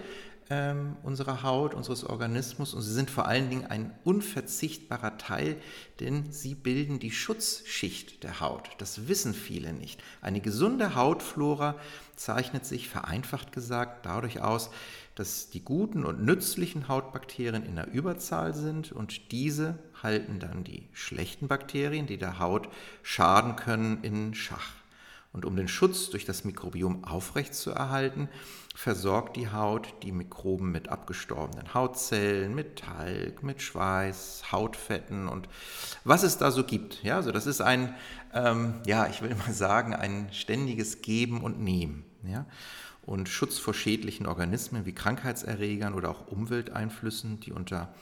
ähm, 0.51 0.97
unserer 1.05 1.45
Haut, 1.45 1.75
unseres 1.75 2.05
Organismus 2.05 2.75
und 2.75 2.83
sie 2.83 2.93
sind 2.93 3.09
vor 3.09 3.27
allen 3.27 3.49
Dingen 3.49 3.67
ein 3.67 3.93
unverzichtbarer 4.03 5.17
Teil, 5.17 5.57
denn 6.01 6.33
sie 6.33 6.57
bilden 6.57 6.99
die 6.99 7.13
Schutzschicht 7.13 8.25
der 8.25 8.41
Haut. 8.41 8.69
Das 8.79 9.07
wissen 9.07 9.33
viele 9.33 9.73
nicht. 9.73 10.03
Eine 10.21 10.41
gesunde 10.41 10.97
Hautflora 10.97 11.77
zeichnet 12.17 12.67
sich 12.67 12.89
vereinfacht 12.89 13.53
gesagt 13.53 14.05
dadurch 14.05 14.41
aus, 14.41 14.71
dass 15.15 15.51
die 15.51 15.65
guten 15.65 16.05
und 16.05 16.25
nützlichen 16.25 16.89
Hautbakterien 16.89 17.65
in 17.65 17.77
der 17.77 17.93
Überzahl 17.93 18.55
sind 18.55 18.91
und 18.91 19.33
diese 19.33 19.79
halten 20.03 20.41
dann 20.41 20.65
die 20.65 20.89
schlechten 20.93 21.47
Bakterien, 21.47 22.07
die 22.07 22.19
der 22.19 22.39
Haut 22.39 22.69
schaden 23.03 23.55
können, 23.55 24.03
in 24.03 24.35
Schach. 24.35 24.80
Und 25.33 25.45
um 25.45 25.55
den 25.55 25.69
Schutz 25.69 26.11
durch 26.11 26.25
das 26.25 26.45
Mikrobiom 26.45 27.05
aufrechtzuerhalten, 27.05 28.29
versorgt 28.75 29.37
die 29.37 29.51
Haut 29.51 29.95
die 30.03 30.11
Mikroben 30.11 30.73
mit 30.73 30.89
abgestorbenen 30.89 31.73
Hautzellen, 31.73 32.55
mit 32.55 32.81
Talg, 32.81 33.43
mit 33.43 33.63
Schweiß, 33.63 34.51
Hautfetten 34.51 35.29
und 35.29 35.49
was 36.05 36.25
es 36.25 36.39
da 36.39 36.51
so 36.51 36.65
gibt. 36.65 37.03
Ja, 37.05 37.17
also 37.17 37.31
das 37.31 37.47
ist 37.47 37.61
ein, 37.61 37.95
ähm, 38.33 38.75
ja, 38.87 39.07
ich 39.07 39.23
will 39.23 39.35
mal 39.35 39.53
sagen, 39.53 39.95
ein 39.95 40.29
ständiges 40.33 41.03
Geben 41.03 41.43
und 41.43 41.61
Nehmen. 41.61 42.05
Ja. 42.25 42.47
Und 43.03 43.29
Schutz 43.29 43.59
vor 43.59 43.75
schädlichen 43.75 44.27
Organismen 44.27 44.85
wie 44.85 44.95
Krankheitserregern 44.95 45.95
oder 45.95 46.11
auch 46.11 46.27
Umwelteinflüssen, 46.27 47.41
die 47.41 47.53
unter 47.53 47.93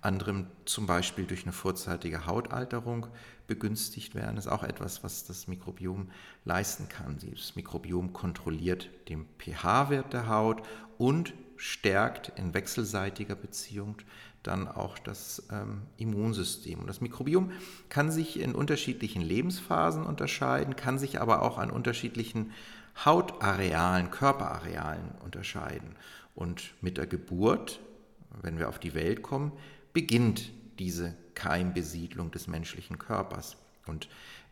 anderem 0.00 0.46
zum 0.64 0.86
Beispiel 0.86 1.24
durch 1.24 1.42
eine 1.42 1.52
vorzeitige 1.52 2.26
Hautalterung 2.26 3.08
begünstigt 3.46 4.14
werden, 4.14 4.36
ist 4.36 4.46
auch 4.46 4.62
etwas, 4.62 5.02
was 5.02 5.24
das 5.24 5.48
Mikrobiom 5.48 6.10
leisten 6.44 6.88
kann. 6.88 7.18
Das 7.34 7.56
Mikrobiom 7.56 8.12
kontrolliert 8.12 8.90
den 9.08 9.26
pH-Wert 9.38 10.12
der 10.12 10.28
Haut 10.28 10.62
und 10.98 11.34
stärkt 11.56 12.32
in 12.36 12.54
wechselseitiger 12.54 13.34
Beziehung 13.34 13.96
dann 14.42 14.68
auch 14.68 14.98
das 14.98 15.42
ähm, 15.50 15.82
Immunsystem. 15.96 16.78
Und 16.78 16.86
das 16.86 17.00
Mikrobiom 17.00 17.50
kann 17.88 18.10
sich 18.10 18.38
in 18.38 18.54
unterschiedlichen 18.54 19.20
Lebensphasen 19.20 20.04
unterscheiden, 20.04 20.76
kann 20.76 20.98
sich 20.98 21.20
aber 21.20 21.42
auch 21.42 21.58
an 21.58 21.70
unterschiedlichen 21.70 22.52
Hautarealen, 23.04 24.10
Körperarealen 24.10 25.10
unterscheiden. 25.24 25.96
Und 26.34 26.72
mit 26.80 26.98
der 26.98 27.06
Geburt, 27.06 27.80
wenn 28.42 28.58
wir 28.58 28.68
auf 28.68 28.78
die 28.78 28.94
Welt 28.94 29.22
kommen, 29.22 29.52
beginnt 29.98 30.52
diese 30.78 31.12
Keimbesiedlung 31.34 32.30
des 32.30 32.46
menschlichen 32.46 33.00
Körpers. 33.00 33.56
Und 33.84 34.08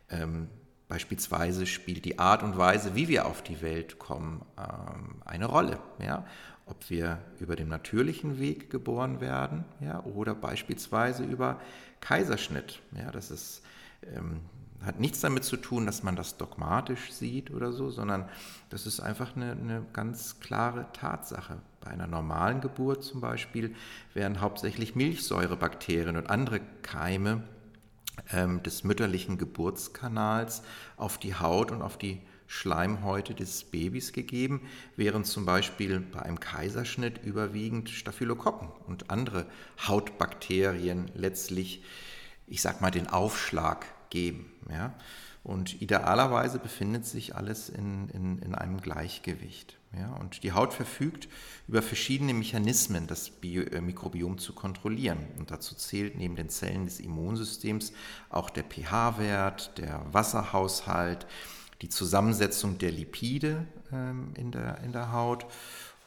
ähm, 0.09 0.49
beispielsweise 0.89 1.65
spielt 1.65 2.03
die 2.03 2.19
Art 2.19 2.43
und 2.43 2.57
Weise, 2.57 2.95
wie 2.95 3.07
wir 3.07 3.25
auf 3.25 3.41
die 3.43 3.61
Welt 3.61 3.97
kommen, 3.97 4.41
ähm, 4.57 5.21
eine 5.23 5.45
Rolle. 5.45 5.79
Ja? 5.99 6.25
Ob 6.65 6.89
wir 6.89 7.19
über 7.39 7.55
den 7.55 7.69
natürlichen 7.69 8.39
Weg 8.39 8.69
geboren 8.69 9.21
werden 9.21 9.63
ja? 9.79 10.03
oder 10.03 10.35
beispielsweise 10.35 11.23
über 11.23 11.61
Kaiserschnitt. 12.01 12.81
Ja? 12.93 13.09
Das 13.11 13.31
ist, 13.31 13.61
ähm, 14.03 14.41
hat 14.83 14.99
nichts 14.99 15.21
damit 15.21 15.45
zu 15.45 15.55
tun, 15.55 15.85
dass 15.85 16.03
man 16.03 16.17
das 16.17 16.35
dogmatisch 16.35 17.13
sieht 17.13 17.51
oder 17.51 17.71
so, 17.71 17.89
sondern 17.89 18.27
das 18.69 18.85
ist 18.85 18.99
einfach 18.99 19.37
eine, 19.37 19.53
eine 19.53 19.85
ganz 19.93 20.41
klare 20.41 20.87
Tatsache. 20.91 21.59
Bei 21.87 21.93
einer 21.93 22.07
normalen 22.07 22.59
Geburt 22.59 23.05
zum 23.05 23.21
Beispiel 23.21 23.73
werden 24.13 24.41
hauptsächlich 24.41 24.95
Milchsäurebakterien 24.95 26.17
und 26.17 26.29
andere 26.29 26.59
Keime 26.81 27.43
ähm, 28.33 28.61
des 28.61 28.83
mütterlichen 28.83 29.37
Geburtskanals 29.37 30.63
auf 30.97 31.17
die 31.17 31.35
Haut 31.35 31.71
und 31.71 31.81
auf 31.81 31.97
die 31.97 32.19
Schleimhäute 32.45 33.33
des 33.33 33.63
Babys 33.63 34.11
gegeben, 34.11 34.67
während 34.97 35.27
zum 35.27 35.45
Beispiel 35.45 36.01
bei 36.01 36.23
einem 36.23 36.41
Kaiserschnitt 36.41 37.23
überwiegend 37.23 37.89
Staphylokokken 37.89 38.67
und 38.85 39.09
andere 39.09 39.45
Hautbakterien 39.87 41.09
letztlich, 41.15 41.85
ich 42.47 42.61
sag 42.61 42.81
mal, 42.81 42.91
den 42.91 43.07
Aufschlag 43.07 43.85
geben. 44.09 44.51
Ja? 44.69 44.93
Und 45.41 45.81
idealerweise 45.81 46.59
befindet 46.59 47.05
sich 47.05 47.37
alles 47.37 47.69
in, 47.69 48.09
in, 48.09 48.39
in 48.39 48.55
einem 48.55 48.81
Gleichgewicht. 48.81 49.77
Ja? 49.99 50.15
Und 50.15 50.43
die 50.43 50.51
Haut 50.51 50.73
verfügt 50.73 51.27
über 51.67 51.81
verschiedene 51.81 52.33
Mechanismen, 52.33 53.07
das 53.07 53.29
Bio 53.29 53.63
äh, 53.63 53.81
Mikrobiom 53.81 54.37
zu 54.37 54.53
kontrollieren. 54.53 55.19
Und 55.37 55.51
dazu 55.51 55.75
zählt 55.75 56.17
neben 56.17 56.35
den 56.35 56.49
Zellen 56.49 56.85
des 56.85 56.99
Immunsystems 56.99 57.93
auch 58.29 58.49
der 58.49 58.63
pH-Wert, 58.63 59.77
der 59.77 60.05
Wasserhaushalt, 60.11 61.27
die 61.81 61.89
Zusammensetzung 61.89 62.77
der 62.77 62.91
Lipide 62.91 63.65
ähm, 63.91 64.33
in, 64.35 64.51
der, 64.51 64.79
in 64.83 64.91
der 64.91 65.11
Haut 65.11 65.45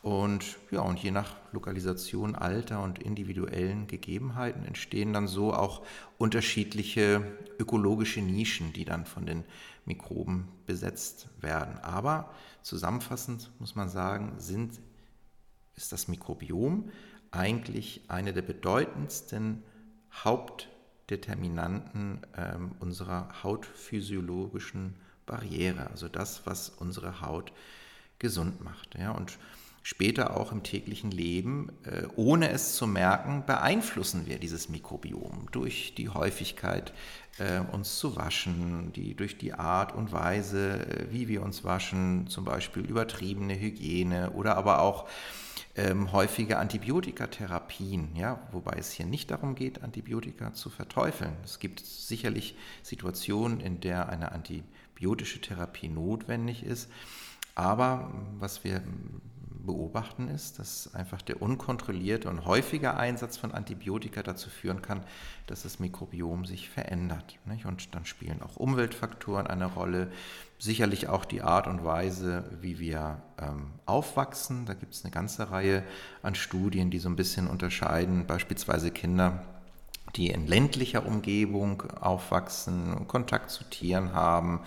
und 0.02 0.56
ja, 0.70 0.80
und 0.80 0.98
je 0.98 1.10
nach 1.10 1.36
Lokalisation, 1.52 2.34
Alter 2.34 2.82
und 2.82 2.98
individuellen 2.98 3.86
Gegebenheiten 3.86 4.64
entstehen 4.64 5.12
dann 5.12 5.26
so 5.26 5.52
auch 5.52 5.82
unterschiedliche 6.16 7.22
ökologische 7.58 8.22
Nischen, 8.22 8.72
die 8.72 8.86
dann 8.86 9.04
von 9.04 9.26
den 9.26 9.44
Mikroben 9.84 10.48
besetzt 10.64 11.28
werden. 11.40 11.78
Aber 11.80 12.32
zusammenfassend 12.62 13.50
muss 13.58 13.74
man 13.74 13.88
sagen, 13.88 14.34
sind, 14.38 14.80
ist 15.76 15.92
das 15.92 16.08
Mikrobiom 16.08 16.90
eigentlich 17.30 18.02
eine 18.08 18.32
der 18.32 18.42
bedeutendsten 18.42 19.62
Hauptdeterminanten 20.12 22.22
äh, 22.34 22.56
unserer 22.80 23.42
hautphysiologischen 23.42 24.96
Barriere, 25.26 25.90
also 25.90 26.08
das, 26.08 26.46
was 26.46 26.70
unsere 26.70 27.20
Haut 27.20 27.52
gesund 28.18 28.62
macht. 28.62 28.96
Ja, 28.98 29.12
und 29.12 29.38
später 29.82 30.36
auch 30.36 30.52
im 30.52 30.62
täglichen 30.62 31.10
Leben, 31.10 31.70
äh, 31.84 32.06
ohne 32.16 32.50
es 32.50 32.74
zu 32.74 32.86
merken, 32.86 33.44
beeinflussen 33.46 34.26
wir 34.26 34.38
dieses 34.38 34.68
Mikrobiom 34.68 35.48
durch 35.52 35.94
die 35.96 36.08
Häufigkeit, 36.08 36.92
äh, 37.38 37.60
uns 37.72 37.98
zu 37.98 38.16
waschen, 38.16 38.92
die, 38.92 39.14
durch 39.14 39.38
die 39.38 39.54
Art 39.54 39.94
und 39.94 40.12
Weise, 40.12 40.86
äh, 40.86 41.06
wie 41.10 41.28
wir 41.28 41.42
uns 41.42 41.64
waschen, 41.64 42.26
zum 42.28 42.44
Beispiel 42.44 42.84
übertriebene 42.84 43.58
Hygiene 43.58 44.32
oder 44.32 44.56
aber 44.56 44.80
auch 44.82 45.08
ähm, 45.76 46.12
häufige 46.12 46.58
Antibiotikatherapien, 46.58 48.14
ja, 48.16 48.40
wobei 48.52 48.76
es 48.78 48.90
hier 48.90 49.06
nicht 49.06 49.30
darum 49.30 49.54
geht, 49.54 49.82
Antibiotika 49.82 50.52
zu 50.52 50.68
verteufeln. 50.68 51.32
Es 51.44 51.58
gibt 51.58 51.80
sicherlich 51.80 52.56
Situationen, 52.82 53.60
in 53.60 53.80
der 53.80 54.08
eine 54.08 54.32
antibiotische 54.32 55.40
Therapie 55.40 55.88
notwendig 55.88 56.64
ist. 56.64 56.90
Aber 57.54 58.10
was 58.38 58.64
wir 58.64 58.82
beobachten 59.66 60.28
ist, 60.28 60.58
dass 60.58 60.94
einfach 60.94 61.22
der 61.22 61.42
unkontrollierte 61.42 62.28
und 62.28 62.44
häufige 62.44 62.94
Einsatz 62.96 63.36
von 63.36 63.52
Antibiotika 63.52 64.22
dazu 64.22 64.50
führen 64.50 64.82
kann, 64.82 65.02
dass 65.46 65.62
das 65.62 65.78
Mikrobiom 65.78 66.44
sich 66.44 66.68
verändert. 66.68 67.38
Und 67.64 67.94
dann 67.94 68.04
spielen 68.04 68.42
auch 68.42 68.56
Umweltfaktoren 68.56 69.46
eine 69.46 69.66
Rolle, 69.66 70.10
sicherlich 70.58 71.08
auch 71.08 71.24
die 71.24 71.42
Art 71.42 71.66
und 71.66 71.84
Weise, 71.84 72.44
wie 72.60 72.78
wir 72.78 73.22
ähm, 73.38 73.72
aufwachsen. 73.86 74.66
Da 74.66 74.74
gibt 74.74 74.94
es 74.94 75.04
eine 75.04 75.12
ganze 75.12 75.50
Reihe 75.50 75.84
an 76.22 76.34
Studien, 76.34 76.90
die 76.90 76.98
so 76.98 77.08
ein 77.08 77.16
bisschen 77.16 77.46
unterscheiden, 77.46 78.26
beispielsweise 78.26 78.90
Kinder 78.90 79.44
die 80.16 80.30
in 80.30 80.46
ländlicher 80.46 81.06
Umgebung 81.06 81.82
aufwachsen, 82.00 83.06
Kontakt 83.06 83.50
zu 83.50 83.64
Tieren 83.64 84.12
haben, 84.12 84.60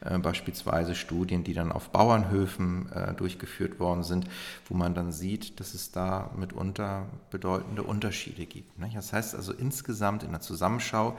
äh, 0.00 0.18
beispielsweise 0.18 0.94
Studien, 0.94 1.44
die 1.44 1.54
dann 1.54 1.72
auf 1.72 1.90
Bauernhöfen 1.90 2.90
äh, 2.92 3.14
durchgeführt 3.14 3.80
worden 3.80 4.04
sind, 4.04 4.26
wo 4.68 4.74
man 4.74 4.94
dann 4.94 5.12
sieht, 5.12 5.60
dass 5.60 5.74
es 5.74 5.92
da 5.92 6.30
mitunter 6.36 7.06
bedeutende 7.30 7.82
Unterschiede 7.82 8.46
gibt. 8.46 8.78
Ne? 8.78 8.90
Das 8.94 9.12
heißt 9.12 9.34
also 9.34 9.52
insgesamt 9.52 10.22
in 10.22 10.30
der 10.30 10.40
Zusammenschau 10.40 11.16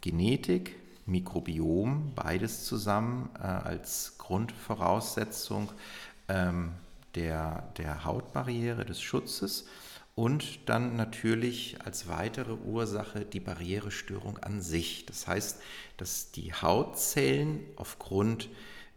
Genetik, 0.00 0.76
Mikrobiom, 1.06 2.12
beides 2.14 2.64
zusammen 2.64 3.28
äh, 3.38 3.46
als 3.46 4.16
Grundvoraussetzung 4.18 5.70
ähm, 6.28 6.72
der, 7.14 7.64
der 7.76 8.04
Hautbarriere, 8.04 8.84
des 8.84 9.00
Schutzes 9.00 9.66
und 10.14 10.68
dann 10.68 10.96
natürlich 10.96 11.78
als 11.84 12.08
weitere 12.08 12.52
Ursache 12.52 13.24
die 13.24 13.40
Barrierestörung 13.40 14.38
an 14.38 14.60
sich. 14.60 15.06
Das 15.06 15.26
heißt, 15.26 15.60
dass 15.96 16.30
die 16.30 16.52
Hautzellen 16.52 17.60
aufgrund 17.76 18.48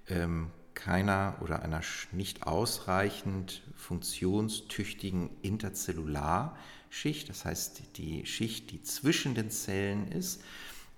ähm, 0.09 0.51
keiner 0.75 1.37
oder 1.41 1.63
einer 1.63 1.81
nicht 2.11 2.45
ausreichend 2.45 3.63
funktionstüchtigen 3.75 5.31
Interzellularschicht, 5.41 7.27
das 7.29 7.45
heißt 7.45 7.97
die 7.97 8.27
Schicht, 8.27 8.69
die 8.71 8.83
zwischen 8.83 9.33
den 9.33 9.49
Zellen 9.49 10.11
ist. 10.11 10.43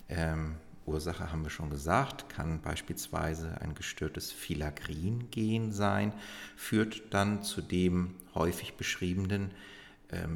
Ähm, 0.10 0.58
Ursache 0.86 1.32
haben 1.32 1.44
wir 1.44 1.50
schon 1.50 1.70
gesagt, 1.70 2.30
kann 2.30 2.62
beispielsweise 2.62 3.62
ein 3.62 3.76
gestörtes 3.76 4.32
Filagrin-Gen 4.32 5.72
sein, 5.72 6.12
führt 6.58 7.04
dann 7.12 7.44
zu 7.44 7.62
dem 7.62 8.16
häufig 8.34 8.74
beschriebenen, 8.74 9.52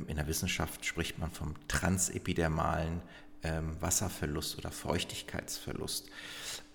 in 0.08 0.16
der 0.16 0.28
Wissenschaft 0.28 0.86
spricht 0.86 1.18
man 1.18 1.32
vom 1.32 1.56
transepidermalen 1.68 3.02
ähm, 3.44 3.76
Wasserverlust 3.82 4.58
oder 4.58 4.72
Feuchtigkeitsverlust. 4.72 6.10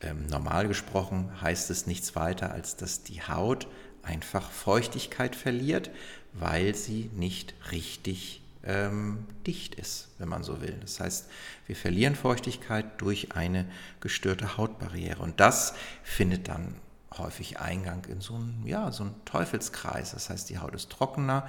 Ähm, 0.01 0.27
normal 0.27 0.69
gesprochen 0.69 1.41
heißt 1.41 1.71
es 1.71 1.87
nichts 1.87 2.15
weiter, 2.15 2.53
als 2.53 2.77
dass 2.77 3.03
die 3.03 3.23
Haut 3.23 3.67
einfach 4.03 4.51
Feuchtigkeit 4.51 5.35
verliert, 5.35 5.91
weil 6.33 6.75
sie 6.75 7.11
nicht 7.15 7.55
richtig 7.73 8.43
ähm, 8.65 9.27
dicht 9.47 9.75
ist, 9.75 10.09
wenn 10.19 10.29
man 10.29 10.43
so 10.43 10.61
will. 10.61 10.77
Das 10.81 11.01
heißt, 11.01 11.29
wir 11.67 11.77
verlieren 11.77 12.15
Feuchtigkeit 12.15 13.01
durch 13.01 13.33
eine 13.33 13.67
gestörte 14.01 14.57
Hautbarriere 14.57 15.23
und 15.23 15.41
das 15.41 15.75
findet 16.03 16.49
dann 16.49 16.75
häufig 17.17 17.59
Eingang 17.59 18.05
in 18.07 18.21
so 18.21 18.35
einen, 18.35 18.63
ja, 18.67 18.93
so 18.93 19.05
einen 19.05 19.25
Teufelskreis. 19.25 20.13
Das 20.13 20.29
heißt, 20.29 20.51
die 20.51 20.59
Haut 20.59 20.75
ist 20.75 20.91
trockener, 20.91 21.49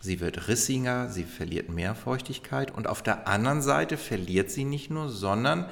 sie 0.00 0.20
wird 0.20 0.48
rissiger, 0.48 1.08
sie 1.08 1.24
verliert 1.24 1.68
mehr 1.68 1.94
Feuchtigkeit 1.94 2.70
und 2.70 2.86
auf 2.86 3.02
der 3.02 3.26
anderen 3.26 3.62
Seite 3.62 3.96
verliert 3.96 4.50
sie 4.50 4.64
nicht 4.64 4.90
nur, 4.90 5.08
sondern 5.08 5.68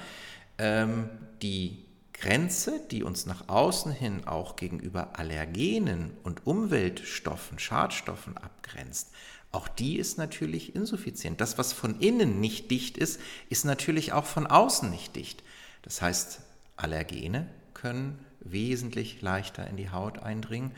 ähm, 0.58 1.08
die 1.42 1.84
Grenze, 2.12 2.80
die 2.90 3.04
uns 3.04 3.26
nach 3.26 3.48
außen 3.48 3.92
hin 3.92 4.26
auch 4.26 4.56
gegenüber 4.56 5.18
Allergenen 5.18 6.16
und 6.24 6.46
Umweltstoffen, 6.46 7.60
Schadstoffen 7.60 8.36
abgrenzt, 8.36 9.10
auch 9.52 9.68
die 9.68 9.98
ist 9.98 10.18
natürlich 10.18 10.74
insuffizient. 10.74 11.40
Das, 11.40 11.56
was 11.56 11.72
von 11.72 12.00
innen 12.00 12.40
nicht 12.40 12.70
dicht 12.70 12.98
ist, 12.98 13.20
ist 13.48 13.64
natürlich 13.64 14.12
auch 14.12 14.26
von 14.26 14.46
außen 14.46 14.90
nicht 14.90 15.16
dicht. 15.16 15.42
Das 15.82 16.02
heißt, 16.02 16.40
Allergene 16.76 17.48
können 17.72 18.18
wesentlich 18.50 19.22
leichter 19.22 19.66
in 19.66 19.76
die 19.76 19.90
Haut 19.90 20.18
eindringen. 20.18 20.72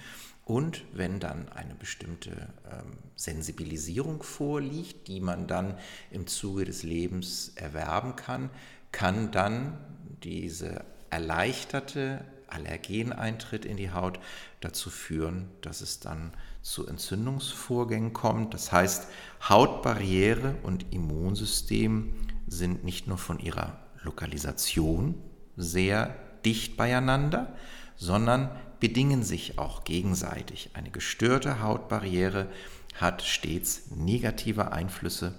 Und 0.44 0.82
wenn 0.92 1.20
dann 1.20 1.48
eine 1.50 1.74
bestimmte 1.74 2.30
ähm, 2.70 2.98
Sensibilisierung 3.14 4.22
vorliegt, 4.22 5.06
die 5.06 5.20
man 5.20 5.46
dann 5.46 5.78
im 6.10 6.26
Zuge 6.26 6.64
des 6.64 6.82
Lebens 6.82 7.52
erwerben 7.54 8.16
kann, 8.16 8.50
kann 8.90 9.30
dann 9.30 9.78
diese 10.22 10.84
erleichterte 11.10 12.24
Allergeneintritt 12.48 13.64
in 13.64 13.76
die 13.76 13.92
Haut 13.92 14.18
dazu 14.60 14.90
führen, 14.90 15.48
dass 15.60 15.80
es 15.80 16.00
dann 16.00 16.32
zu 16.62 16.86
Entzündungsvorgängen 16.86 18.12
kommt. 18.12 18.52
Das 18.52 18.72
heißt, 18.72 19.06
Hautbarriere 19.48 20.56
und 20.62 20.92
Immunsystem 20.92 22.12
sind 22.46 22.84
nicht 22.84 23.06
nur 23.06 23.18
von 23.18 23.38
ihrer 23.38 23.78
Lokalisation 24.02 25.14
sehr 25.56 26.14
dicht 26.44 26.76
beieinander, 26.76 27.54
sondern 27.96 28.50
bedingen 28.80 29.22
sich 29.22 29.58
auch 29.58 29.84
gegenseitig. 29.84 30.70
Eine 30.74 30.90
gestörte 30.90 31.62
Hautbarriere 31.62 32.46
hat 32.96 33.22
stets 33.22 33.90
negative 33.94 34.72
Einflüsse 34.72 35.34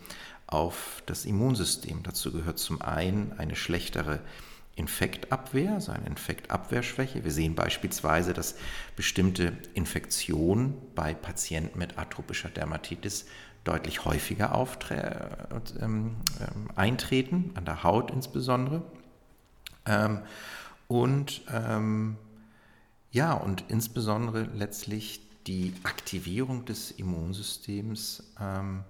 auf 0.47 1.01
das 1.05 1.25
Immunsystem. 1.25 2.03
Dazu 2.03 2.31
gehört 2.31 2.59
zum 2.59 2.81
einen 2.81 3.33
eine 3.37 3.55
schlechtere 3.55 4.19
Infektabwehr, 4.75 5.73
also 5.73 5.91
eine 5.91 6.05
Infektabwehrschwäche. 6.07 7.23
Wir 7.23 7.31
sehen 7.31 7.55
beispielsweise, 7.55 8.33
dass 8.33 8.55
bestimmte 8.95 9.53
Infektionen 9.73 10.75
bei 10.95 11.13
Patienten 11.13 11.77
mit 11.77 11.97
atopischer 11.97 12.49
Dermatitis 12.49 13.25
deutlich 13.63 14.05
häufiger 14.05 14.67
ähm, 15.79 16.15
ähm, 16.39 16.69
eintreten, 16.75 17.51
an 17.55 17.65
der 17.65 17.83
Haut 17.83 18.11
insbesondere. 18.11 18.81
Ähm, 19.85 20.21
und 20.91 21.43
ähm, 21.49 22.17
ja, 23.11 23.31
und 23.31 23.63
insbesondere 23.69 24.43
letztlich 24.43 25.21
die 25.47 25.73
Aktivierung 25.83 26.65
des 26.65 26.91
Immunsystems 26.91 28.33
ähm, 28.37 28.83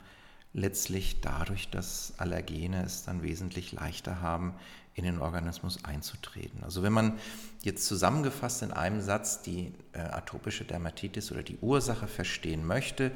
letztlich 0.52 1.22
dadurch, 1.22 1.70
dass 1.70 2.16
Allergene 2.18 2.84
es 2.84 3.04
dann 3.04 3.22
wesentlich 3.22 3.72
leichter 3.72 4.20
haben, 4.20 4.56
in 4.96 5.04
den 5.04 5.20
Organismus 5.20 5.86
einzutreten. 5.86 6.64
Also 6.64 6.82
wenn 6.82 6.92
man 6.92 7.20
jetzt 7.62 7.86
zusammengefasst 7.86 8.64
in 8.64 8.72
einem 8.72 9.02
Satz 9.02 9.44
die 9.44 9.72
äh, 9.94 10.00
atopische 10.00 10.66
Dermatitis 10.66 11.32
oder 11.32 11.44
die 11.44 11.60
Ursache 11.60 12.08
verstehen 12.08 12.66
möchte, 12.66 13.12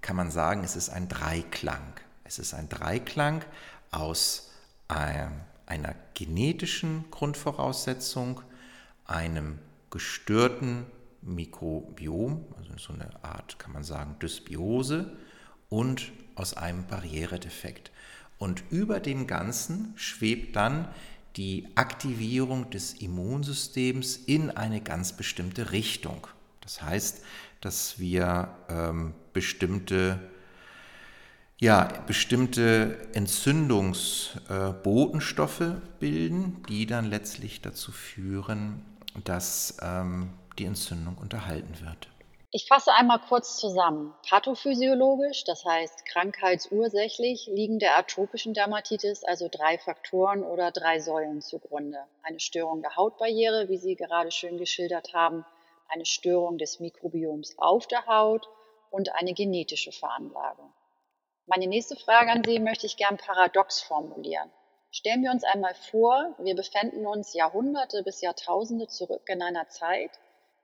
kann 0.00 0.16
man 0.16 0.30
sagen, 0.30 0.64
es 0.64 0.76
ist 0.76 0.88
ein 0.88 1.10
Dreiklang. 1.10 1.92
Es 2.24 2.38
ist 2.38 2.54
ein 2.54 2.70
Dreiklang 2.70 3.44
aus 3.90 4.50
äh, 4.88 5.26
einer 5.66 5.94
genetischen 6.14 7.04
Grundvoraussetzung, 7.10 8.40
einem 9.06 9.58
gestörten 9.90 10.86
Mikrobiom, 11.22 12.44
also 12.58 12.72
so 12.76 12.92
eine 12.92 13.24
Art, 13.24 13.58
kann 13.58 13.72
man 13.72 13.84
sagen, 13.84 14.16
Dysbiose 14.20 15.16
und 15.68 16.12
aus 16.34 16.54
einem 16.54 16.86
Barrieredefekt. 16.86 17.90
Und 18.38 18.62
über 18.70 19.00
dem 19.00 19.26
Ganzen 19.26 19.92
schwebt 19.96 20.56
dann 20.56 20.88
die 21.36 21.68
Aktivierung 21.74 22.70
des 22.70 22.94
Immunsystems 22.94 24.16
in 24.16 24.50
eine 24.50 24.80
ganz 24.80 25.16
bestimmte 25.16 25.72
Richtung. 25.72 26.26
Das 26.60 26.82
heißt, 26.82 27.24
dass 27.60 27.98
wir 27.98 28.54
ähm, 28.68 29.14
bestimmte 29.32 30.20
ja, 31.58 31.88
bestimmte 32.06 32.96
Entzündungsbotenstoffe 33.14 35.60
äh, 35.60 35.72
bilden, 36.00 36.62
die 36.68 36.86
dann 36.86 37.10
letztlich 37.10 37.62
dazu 37.62 37.92
führen, 37.92 38.84
dass 39.24 39.76
ähm, 39.82 40.30
die 40.58 40.64
Entzündung 40.64 41.16
unterhalten 41.18 41.80
wird. 41.80 42.08
Ich 42.56 42.68
fasse 42.68 42.92
einmal 42.92 43.18
kurz 43.18 43.56
zusammen. 43.56 44.14
Pathophysiologisch, 44.28 45.42
das 45.42 45.64
heißt 45.64 46.06
krankheitsursächlich, 46.06 47.48
liegen 47.48 47.80
der 47.80 47.98
atopischen 47.98 48.54
Dermatitis 48.54 49.24
also 49.24 49.48
drei 49.50 49.76
Faktoren 49.78 50.44
oder 50.44 50.70
drei 50.70 51.00
Säulen 51.00 51.40
zugrunde. 51.40 51.98
Eine 52.22 52.38
Störung 52.38 52.80
der 52.80 52.94
Hautbarriere, 52.94 53.68
wie 53.68 53.78
Sie 53.78 53.96
gerade 53.96 54.30
schön 54.30 54.56
geschildert 54.56 55.14
haben, 55.14 55.44
eine 55.88 56.06
Störung 56.06 56.56
des 56.58 56.78
Mikrobioms 56.78 57.58
auf 57.58 57.88
der 57.88 58.06
Haut 58.06 58.48
und 58.90 59.12
eine 59.16 59.34
genetische 59.34 59.90
Veranlagung. 59.90 60.72
Meine 61.46 61.66
nächste 61.66 61.96
Frage 61.96 62.30
an 62.30 62.42
Sie 62.42 62.58
möchte 62.58 62.86
ich 62.86 62.96
gern 62.96 63.18
paradox 63.18 63.82
formulieren. 63.82 64.50
Stellen 64.90 65.22
wir 65.22 65.30
uns 65.30 65.44
einmal 65.44 65.74
vor, 65.74 66.34
wir 66.38 66.54
befinden 66.54 67.06
uns 67.06 67.34
Jahrhunderte 67.34 68.02
bis 68.02 68.22
Jahrtausende 68.22 68.86
zurück 68.86 69.28
in 69.28 69.42
einer 69.42 69.68
Zeit, 69.68 70.10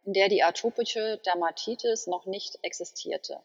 in 0.05 0.15
der 0.15 0.29
die 0.29 0.43
atopische 0.43 1.19
Dermatitis 1.27 2.07
noch 2.07 2.25
nicht 2.25 2.59
existierte. 2.63 3.43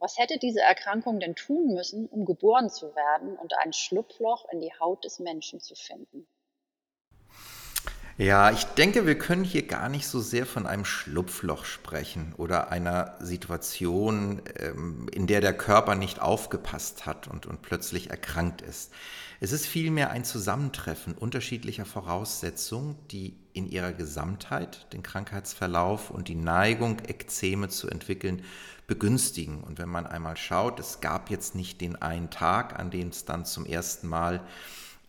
Was 0.00 0.18
hätte 0.18 0.38
diese 0.38 0.60
Erkrankung 0.60 1.18
denn 1.18 1.34
tun 1.34 1.74
müssen, 1.74 2.06
um 2.08 2.24
geboren 2.26 2.68
zu 2.68 2.94
werden 2.94 3.36
und 3.38 3.56
ein 3.56 3.72
Schlupfloch 3.72 4.46
in 4.50 4.60
die 4.60 4.72
Haut 4.78 5.04
des 5.04 5.18
Menschen 5.18 5.60
zu 5.60 5.74
finden? 5.74 6.26
Ja, 8.20 8.50
ich 8.50 8.64
denke, 8.64 9.06
wir 9.06 9.16
können 9.16 9.44
hier 9.44 9.66
gar 9.66 9.88
nicht 9.88 10.06
so 10.06 10.20
sehr 10.20 10.44
von 10.44 10.66
einem 10.66 10.84
Schlupfloch 10.84 11.64
sprechen 11.64 12.34
oder 12.36 12.70
einer 12.70 13.14
Situation, 13.18 14.42
ähm, 14.58 15.08
in 15.10 15.26
der 15.26 15.40
der 15.40 15.56
Körper 15.56 15.94
nicht 15.94 16.20
aufgepasst 16.20 17.06
hat 17.06 17.28
und, 17.28 17.46
und 17.46 17.62
plötzlich 17.62 18.10
erkrankt 18.10 18.60
ist. 18.60 18.92
Es 19.40 19.52
ist 19.52 19.64
vielmehr 19.64 20.10
ein 20.10 20.24
Zusammentreffen 20.24 21.14
unterschiedlicher 21.14 21.86
Voraussetzungen, 21.86 22.96
die 23.10 23.38
in 23.54 23.66
ihrer 23.70 23.94
Gesamtheit 23.94 24.92
den 24.92 25.02
Krankheitsverlauf 25.02 26.10
und 26.10 26.28
die 26.28 26.34
Neigung, 26.34 26.98
Ekzeme 26.98 27.70
zu 27.70 27.88
entwickeln, 27.88 28.44
begünstigen. 28.86 29.64
Und 29.64 29.78
wenn 29.78 29.88
man 29.88 30.06
einmal 30.06 30.36
schaut, 30.36 30.78
es 30.78 31.00
gab 31.00 31.30
jetzt 31.30 31.54
nicht 31.54 31.80
den 31.80 31.96
einen 31.96 32.28
Tag, 32.28 32.78
an 32.78 32.90
dem 32.90 33.08
es 33.08 33.24
dann 33.24 33.46
zum 33.46 33.64
ersten 33.64 34.08
Mal 34.08 34.42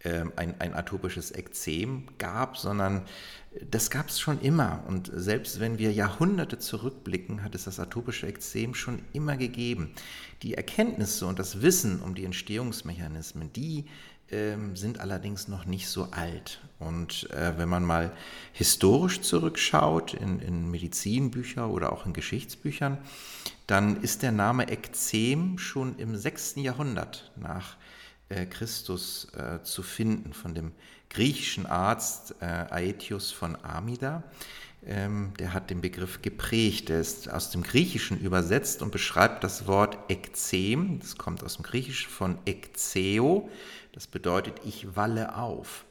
ein, 0.04 0.60
ein 0.60 0.74
atopisches 0.74 1.32
Ekzem 1.32 2.08
gab, 2.18 2.58
sondern 2.58 3.04
das 3.70 3.90
gab 3.90 4.10
es 4.10 4.20
schon 4.20 4.40
immer. 4.42 4.84
Und 4.88 5.12
selbst 5.14 5.60
wenn 5.60 5.78
wir 5.78 5.92
Jahrhunderte 5.92 6.58
zurückblicken, 6.58 7.44
hat 7.44 7.54
es 7.54 7.66
das 7.66 7.80
atopische 7.80 8.28
Ekzem 8.28 8.74
schon 8.74 9.02
immer 9.14 9.36
gegeben. 9.36 9.92
Die 10.42 10.54
Erkenntnisse 10.54 11.26
und 11.26 11.38
das 11.38 11.62
Wissen 11.62 12.02
um 12.02 12.16
die 12.16 12.24
Entstehungsmechanismen, 12.24 13.52
die 13.54 13.86
ähm, 14.32 14.78
sind 14.78 15.02
allerdings 15.02 15.50
noch 15.50 15.66
nicht 15.66 15.90
so 15.90 16.06
alt. 16.12 16.62
Und 16.80 17.30
äh, 17.32 17.58
wenn 17.58 17.68
man 17.68 17.84
mal 17.84 18.14
historisch 18.54 19.22
zurückschaut 19.22 20.14
in, 20.14 20.40
in 20.40 20.72
Medizinbücher 20.72 21.70
oder 21.70 21.92
auch 21.92 22.06
in 22.06 22.14
Geschichtsbüchern, 22.14 22.98
dann 23.68 24.02
ist 24.02 24.22
der 24.22 24.32
Name 24.32 24.70
Ekzem 24.70 25.58
schon 25.58 25.98
im 25.98 26.16
6. 26.16 26.56
Jahrhundert 26.56 27.32
nach 27.36 27.76
Christus 28.46 29.28
äh, 29.36 29.64
zu 29.64 29.84
finden, 29.84 30.34
von 30.34 30.54
dem 30.54 30.72
griechischen 31.10 31.66
Arzt 31.66 32.36
äh, 32.40 32.46
Aetius 32.46 33.32
von 33.32 33.58
Amida, 33.64 34.24
ähm, 34.86 35.34
der 35.38 35.54
hat 35.54 35.70
den 35.70 35.82
Begriff 35.82 36.22
geprägt. 36.22 36.90
Der 36.90 37.00
ist 37.00 37.30
aus 37.30 37.52
dem 37.52 37.62
Griechischen 37.62 38.20
übersetzt 38.20 38.82
und 38.82 38.92
beschreibt 38.92 39.44
das 39.44 39.68
Wort 39.68 39.98
Ekzem. 40.10 41.00
Das 41.00 41.18
kommt 41.18 41.44
aus 41.44 41.56
dem 41.56 41.64
Griechischen 41.64 42.10
von 42.10 42.38
Ekzeo. 42.46 43.50
Das 43.94 44.08
bedeutet, 44.08 44.56
ich 44.66 44.96
walle 44.96 45.36
auf. 45.38 45.86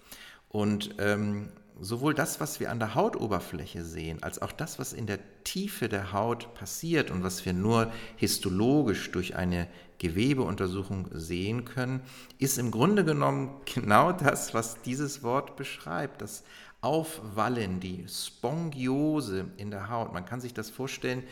Und 0.48 0.96
ähm, 0.98 1.50
sowohl 1.80 2.14
das, 2.14 2.40
was 2.40 2.58
wir 2.58 2.70
an 2.70 2.80
der 2.80 2.96
Hautoberfläche 2.96 3.84
sehen, 3.84 4.22
als 4.22 4.42
auch 4.42 4.52
das, 4.52 4.78
was 4.80 4.92
in 4.92 5.06
der 5.06 5.20
Tiefe 5.44 5.88
der 5.88 6.12
Haut 6.12 6.52
passiert 6.54 7.10
und 7.10 7.22
was 7.22 7.44
wir 7.44 7.52
nur 7.52 7.92
histologisch 8.16 9.12
durch 9.12 9.36
eine 9.36 9.68
Gewebeuntersuchung 10.00 11.08
sehen 11.12 11.64
können, 11.64 12.00
ist 12.38 12.58
im 12.58 12.72
Grunde 12.72 13.04
genommen 13.04 13.60
genau 13.72 14.10
das, 14.10 14.52
was 14.54 14.82
dieses 14.82 15.22
Wort 15.22 15.54
beschreibt. 15.54 16.22
Das 16.22 16.42
Aufwallen, 16.80 17.78
die 17.78 18.06
Spongiose 18.08 19.46
in 19.58 19.70
der 19.70 19.90
Haut. 19.90 20.12
Man 20.12 20.24
kann 20.24 20.40
sich 20.40 20.54
das 20.54 20.70
vorstellen, 20.70 21.22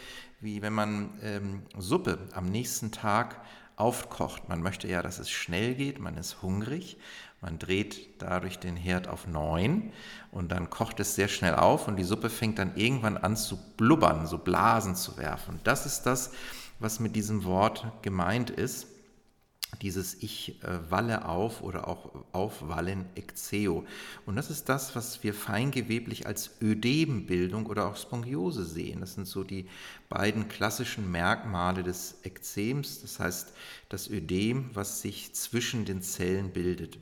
wie 0.41 0.61
wenn 0.63 0.75
man 0.75 1.11
ähm, 1.23 1.63
Suppe 1.79 2.19
am 2.35 2.45
nächsten 2.45 2.93
Tag 2.93 3.41
aufkocht. 3.77 4.49
Man 4.49 4.61
möchte 4.61 4.89
ja, 4.89 5.01
dass 5.01 5.19
es 5.19 5.31
schnell 5.31 5.75
geht, 5.75 6.01
man 6.01 6.19
ist 6.19 6.43
hungrig, 6.43 6.99
man 7.41 7.59
dreht 7.59 8.21
dadurch 8.21 8.59
den 8.59 8.77
Herd 8.77 9.09
auf 9.09 9.27
9 9.27 9.93
und 10.33 10.53
dann 10.53 10.69
kocht 10.69 11.01
es 11.01 11.15
sehr 11.15 11.29
schnell 11.29 11.55
auf 11.55 11.89
und 11.89 11.97
die 11.97 12.05
Suppe 12.05 12.29
fängt 12.29 12.59
dann 12.59 12.77
irgendwann 12.77 13.17
an 13.17 13.37
zu 13.37 13.57
blubbern, 13.77 14.27
so 14.27 14.37
Blasen 14.37 14.97
zu 14.97 15.17
werfen. 15.17 15.61
Das 15.65 15.87
ist 15.87 16.03
das, 16.03 16.33
was 16.79 17.01
mit 17.01 17.17
diesem 17.17 17.45
Wort 17.45 17.87
gemeint 18.03 18.51
ist 18.51 18.87
dieses 19.83 20.14
Ich 20.23 20.62
äh, 20.62 20.91
walle 20.91 21.27
auf 21.27 21.62
oder 21.62 21.88
auch 21.88 22.25
aufwallen, 22.33 23.05
Ekzeo. 23.14 23.85
Und 24.27 24.37
das 24.37 24.51
ist 24.51 24.69
das, 24.69 24.97
was 24.97 25.23
wir 25.23 25.35
feingeweblich 25.35 26.27
als 26.27 26.51
Ödembildung 26.61 27.67
oder 27.67 27.87
auch 27.87 27.97
Spongiose 27.97 28.64
sehen. 28.64 29.01
Das 29.01 29.14
sind 29.14 29.27
so 29.27 29.45
die 29.45 29.69
beiden 30.09 30.49
klassischen 30.49 31.11
Merkmale 31.11 31.83
des 31.83 32.17
Ekzems, 32.23 33.03
das 33.03 33.21
heißt 33.21 33.53
das 33.88 34.09
Ödem, 34.09 34.71
was 34.75 35.03
sich 35.03 35.35
zwischen 35.35 35.85
den 35.85 36.03
Zellen 36.03 36.51
bildet. 36.51 36.99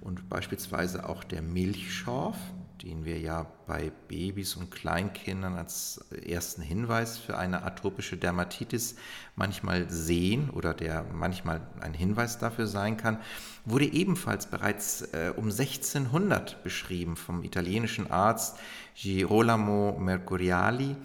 Und 0.00 0.28
beispielsweise 0.28 1.08
auch 1.08 1.22
der 1.22 1.42
Milchschorf, 1.42 2.36
den 2.82 3.04
wir 3.04 3.18
ja 3.18 3.46
bei 3.66 3.90
Babys 4.08 4.56
und 4.56 4.70
Kleinkindern 4.70 5.54
als 5.54 6.04
ersten 6.26 6.62
Hinweis 6.62 7.18
für 7.18 7.36
eine 7.38 7.64
atopische 7.64 8.16
Dermatitis 8.16 8.96
manchmal 9.34 9.90
sehen 9.90 10.50
oder 10.50 10.74
der 10.74 11.04
manchmal 11.12 11.60
ein 11.80 11.94
Hinweis 11.94 12.38
dafür 12.38 12.66
sein 12.66 12.96
kann, 12.96 13.18
wurde 13.64 13.86
ebenfalls 13.86 14.46
bereits 14.46 15.02
äh, 15.12 15.32
um 15.36 15.44
1600 15.44 16.62
beschrieben 16.62 17.16
vom 17.16 17.42
italienischen 17.42 18.10
Arzt 18.10 18.58
Girolamo 18.94 19.98
Mercuriali, 19.98 20.96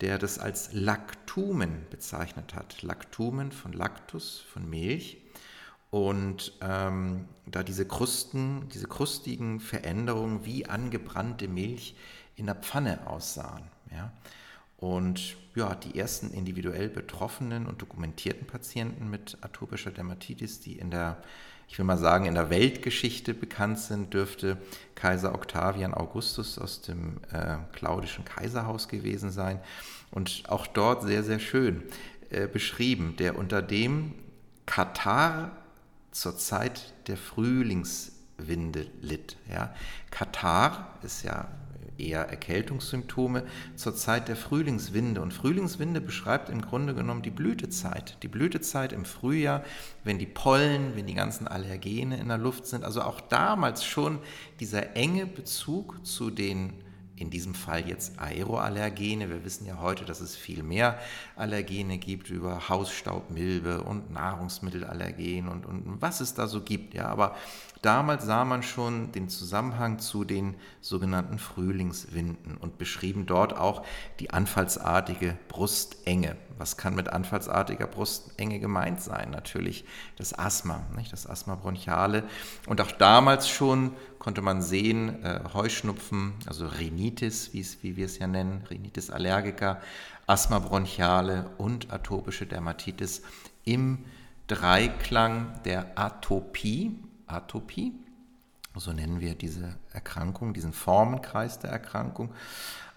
der 0.00 0.18
das 0.18 0.38
als 0.38 0.72
Laktumen 0.72 1.86
bezeichnet 1.90 2.54
hat. 2.54 2.82
Laktumen 2.82 3.52
von 3.52 3.72
Lactus, 3.72 4.44
von 4.52 4.68
Milch. 4.68 5.18
Und 5.94 6.54
ähm, 6.60 7.26
da 7.46 7.62
diese 7.62 7.86
Krusten, 7.86 8.68
diese 8.70 8.88
krustigen 8.88 9.60
Veränderungen 9.60 10.44
wie 10.44 10.66
angebrannte 10.66 11.46
Milch 11.46 11.94
in 12.34 12.46
der 12.46 12.56
Pfanne 12.56 13.06
aussahen. 13.06 13.62
Ja? 13.92 14.12
Und 14.76 15.36
ja, 15.54 15.76
die 15.76 15.96
ersten 15.96 16.32
individuell 16.32 16.88
betroffenen 16.88 17.66
und 17.66 17.80
dokumentierten 17.80 18.44
Patienten 18.44 19.08
mit 19.08 19.38
atopischer 19.40 19.92
Dermatitis, 19.92 20.58
die 20.58 20.78
in 20.78 20.90
der, 20.90 21.22
ich 21.68 21.78
will 21.78 21.84
mal 21.84 21.96
sagen, 21.96 22.26
in 22.26 22.34
der 22.34 22.50
Weltgeschichte 22.50 23.32
bekannt 23.32 23.78
sind, 23.78 24.14
dürfte 24.14 24.58
Kaiser 24.96 25.32
Octavian 25.32 25.94
Augustus 25.94 26.58
aus 26.58 26.80
dem 26.82 27.20
äh, 27.30 27.58
Claudischen 27.72 28.24
Kaiserhaus 28.24 28.88
gewesen 28.88 29.30
sein. 29.30 29.60
Und 30.10 30.42
auch 30.48 30.66
dort 30.66 31.04
sehr, 31.04 31.22
sehr 31.22 31.38
schön 31.38 31.84
äh, 32.30 32.48
beschrieben, 32.48 33.14
der 33.16 33.38
unter 33.38 33.62
dem 33.62 34.14
Katar 34.66 35.52
zur 36.14 36.38
Zeit 36.38 36.94
der 37.08 37.16
Frühlingswinde 37.16 38.86
litt. 39.02 39.36
Ja. 39.50 39.74
Katar 40.10 40.96
ist 41.02 41.24
ja 41.24 41.48
eher 41.98 42.28
Erkältungssymptome 42.28 43.44
zur 43.74 43.96
Zeit 43.96 44.28
der 44.28 44.36
Frühlingswinde. 44.36 45.20
Und 45.20 45.32
Frühlingswinde 45.32 46.00
beschreibt 46.00 46.50
im 46.50 46.62
Grunde 46.62 46.94
genommen 46.94 47.22
die 47.22 47.30
Blütezeit. 47.30 48.16
Die 48.22 48.28
Blütezeit 48.28 48.92
im 48.92 49.04
Frühjahr, 49.04 49.64
wenn 50.04 50.18
die 50.18 50.26
Pollen, 50.26 50.94
wenn 50.94 51.06
die 51.06 51.14
ganzen 51.14 51.48
Allergene 51.48 52.16
in 52.18 52.28
der 52.28 52.38
Luft 52.38 52.66
sind. 52.66 52.84
Also 52.84 53.02
auch 53.02 53.20
damals 53.20 53.84
schon 53.84 54.20
dieser 54.60 54.96
enge 54.96 55.26
Bezug 55.26 56.06
zu 56.06 56.30
den 56.30 56.83
in 57.24 57.30
diesem 57.30 57.54
Fall 57.54 57.88
jetzt 57.88 58.18
Aeroallergene. 58.20 59.30
Wir 59.30 59.44
wissen 59.44 59.66
ja 59.66 59.80
heute, 59.80 60.04
dass 60.04 60.20
es 60.20 60.36
viel 60.36 60.62
mehr 60.62 60.98
Allergene 61.36 61.96
gibt 61.98 62.28
über 62.28 62.68
Hausstaubmilbe 62.68 63.82
und 63.82 64.10
Nahrungsmittelallergen 64.12 65.48
und, 65.48 65.64
und 65.64 66.02
was 66.02 66.20
es 66.20 66.34
da 66.34 66.46
so 66.46 66.60
gibt. 66.60 66.92
Ja, 66.94 67.06
aber 67.06 67.34
damals 67.84 68.24
sah 68.24 68.44
man 68.44 68.62
schon 68.62 69.12
den 69.12 69.28
Zusammenhang 69.28 69.98
zu 69.98 70.24
den 70.24 70.54
sogenannten 70.80 71.38
Frühlingswinden 71.38 72.56
und 72.56 72.78
beschrieben 72.78 73.26
dort 73.26 73.56
auch 73.56 73.84
die 74.20 74.30
anfallsartige 74.30 75.36
Brustenge. 75.48 76.36
Was 76.56 76.76
kann 76.76 76.94
mit 76.94 77.08
anfallsartiger 77.08 77.86
Brustenge 77.86 78.60
gemeint 78.60 79.00
sein? 79.00 79.30
Natürlich 79.30 79.84
das 80.16 80.38
Asthma, 80.38 80.86
nicht? 80.96 81.12
das 81.12 81.26
Asthma 81.26 81.56
bronchiale. 81.56 82.24
Und 82.66 82.80
auch 82.80 82.92
damals 82.92 83.48
schon 83.48 83.92
konnte 84.18 84.40
man 84.40 84.62
sehen, 84.62 85.22
äh, 85.22 85.40
Heuschnupfen, 85.52 86.34
also 86.46 86.66
Rhinitis, 86.66 87.52
wie 87.52 87.96
wir 87.96 88.06
es 88.06 88.18
ja 88.18 88.26
nennen, 88.26 88.64
Rhinitis 88.70 89.10
allergica, 89.10 89.80
Asthma 90.26 90.58
bronchiale 90.58 91.50
und 91.58 91.92
atopische 91.92 92.46
Dermatitis 92.46 93.22
im 93.64 94.04
Dreiklang 94.46 95.60
der 95.64 95.98
Atopie, 95.98 96.98
Atopie, 97.26 97.92
so 98.76 98.92
nennen 98.92 99.20
wir 99.20 99.34
diese 99.34 99.76
Erkrankung, 99.92 100.54
diesen 100.54 100.72
Formenkreis 100.72 101.58
der 101.58 101.70
Erkrankung. 101.70 102.34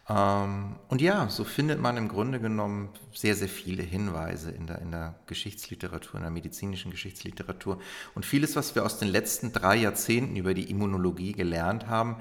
Ähm, 0.09 0.77
und 0.87 1.01
ja, 1.01 1.27
so 1.29 1.43
findet 1.43 1.81
man 1.81 1.97
im 1.97 2.07
Grunde 2.07 2.39
genommen 2.39 2.89
sehr, 3.13 3.35
sehr 3.35 3.49
viele 3.49 3.83
Hinweise 3.83 4.51
in 4.51 4.67
der, 4.67 4.79
in 4.79 4.91
der 4.91 5.15
Geschichtsliteratur, 5.25 6.15
in 6.15 6.21
der 6.21 6.31
medizinischen 6.31 6.91
Geschichtsliteratur. 6.91 7.79
Und 8.15 8.25
vieles, 8.25 8.55
was 8.55 8.73
wir 8.73 8.85
aus 8.85 8.99
den 8.99 9.09
letzten 9.09 9.51
drei 9.51 9.75
Jahrzehnten 9.75 10.35
über 10.35 10.53
die 10.53 10.69
Immunologie 10.69 11.33
gelernt 11.33 11.87
haben, 11.87 12.17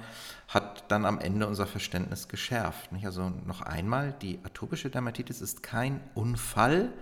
hat 0.49 0.91
dann 0.91 1.05
am 1.05 1.19
Ende 1.19 1.47
unser 1.47 1.65
Verständnis 1.65 2.27
geschärft. 2.27 2.89
Also 3.03 3.31
noch 3.45 3.61
einmal, 3.61 4.13
die 4.21 4.39
atopische 4.43 4.89
Dermatitis 4.89 5.41
ist 5.41 5.63
kein 5.63 6.01
Unfall, 6.13 6.93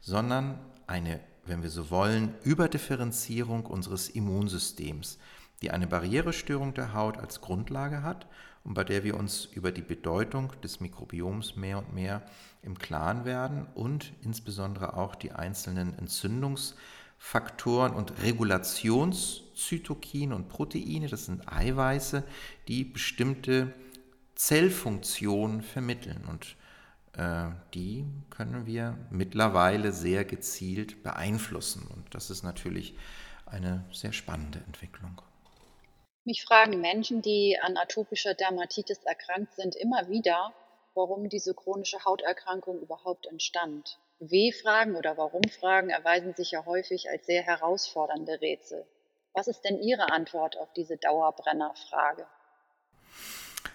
sondern 0.00 0.58
eine, 0.86 1.20
wenn 1.46 1.62
wir 1.62 1.70
so 1.70 1.90
wollen, 1.90 2.34
Überdifferenzierung 2.42 3.66
unseres 3.66 4.08
Immunsystems, 4.08 5.18
die 5.62 5.70
eine 5.70 5.86
Barrierestörung 5.86 6.74
der 6.74 6.92
Haut 6.94 7.18
als 7.18 7.40
Grundlage 7.40 8.02
hat 8.02 8.26
und 8.64 8.74
bei 8.74 8.82
der 8.84 9.04
wir 9.04 9.16
uns 9.16 9.44
über 9.46 9.72
die 9.72 9.82
Bedeutung 9.82 10.52
des 10.62 10.80
Mikrobioms 10.80 11.56
mehr 11.56 11.78
und 11.78 11.94
mehr 11.94 12.22
im 12.62 12.78
Klaren 12.78 13.24
werden 13.24 13.66
und 13.74 14.12
insbesondere 14.22 14.96
auch 14.96 15.14
die 15.14 15.32
einzelnen 15.32 15.98
Entzündungsfaktoren 15.98 17.92
und 17.92 18.22
Regulationszytokine 18.22 20.34
und 20.34 20.48
Proteine, 20.48 21.08
das 21.08 21.26
sind 21.26 21.46
Eiweiße, 21.46 22.24
die 22.68 22.84
bestimmte 22.84 23.74
Zellfunktionen 24.34 25.60
vermitteln. 25.62 26.24
Und 26.28 26.56
die 27.16 28.04
können 28.30 28.66
wir 28.66 28.98
mittlerweile 29.10 29.92
sehr 29.92 30.24
gezielt 30.24 31.02
beeinflussen 31.02 31.86
und 31.94 32.14
das 32.14 32.30
ist 32.30 32.42
natürlich 32.42 32.96
eine 33.46 33.84
sehr 33.92 34.12
spannende 34.12 34.58
Entwicklung. 34.66 35.22
Mich 36.24 36.42
fragen 36.42 36.80
Menschen, 36.80 37.20
die 37.22 37.58
an 37.60 37.76
atopischer 37.76 38.34
Dermatitis 38.34 39.04
erkrankt 39.04 39.54
sind, 39.54 39.76
immer 39.76 40.08
wieder, 40.08 40.52
warum 40.94 41.28
diese 41.28 41.54
chronische 41.54 42.04
Hauterkrankung 42.04 42.80
überhaupt 42.80 43.26
entstand. 43.26 43.98
W-Fragen 44.20 44.96
oder 44.96 45.16
Warum-Fragen 45.18 45.90
erweisen 45.90 46.34
sich 46.34 46.52
ja 46.52 46.64
häufig 46.64 47.10
als 47.10 47.26
sehr 47.26 47.42
herausfordernde 47.42 48.40
Rätsel. 48.40 48.86
Was 49.34 49.48
ist 49.48 49.62
denn 49.62 49.78
Ihre 49.82 50.12
Antwort 50.12 50.56
auf 50.56 50.72
diese 50.72 50.96
Dauerbrennerfrage? 50.96 52.26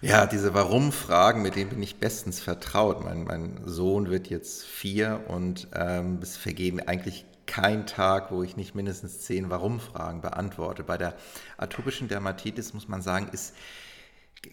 Ja, 0.01 0.25
diese 0.25 0.53
Warum-Fragen, 0.53 1.41
mit 1.41 1.55
denen 1.55 1.71
bin 1.71 1.83
ich 1.83 1.99
bestens 1.99 2.39
vertraut. 2.39 3.03
Mein, 3.03 3.25
mein 3.25 3.59
Sohn 3.65 4.09
wird 4.09 4.29
jetzt 4.29 4.65
vier 4.65 5.25
und 5.27 5.67
ähm, 5.73 6.19
es 6.21 6.37
vergehen 6.37 6.79
eigentlich 6.87 7.25
kein 7.45 7.85
Tag, 7.85 8.31
wo 8.31 8.43
ich 8.43 8.55
nicht 8.55 8.75
mindestens 8.75 9.21
zehn 9.21 9.49
Warum-Fragen 9.49 10.21
beantworte. 10.21 10.83
Bei 10.83 10.97
der 10.97 11.15
atopischen 11.57 12.07
Dermatitis 12.07 12.73
muss 12.73 12.87
man 12.87 13.01
sagen, 13.01 13.27
ist, 13.31 13.55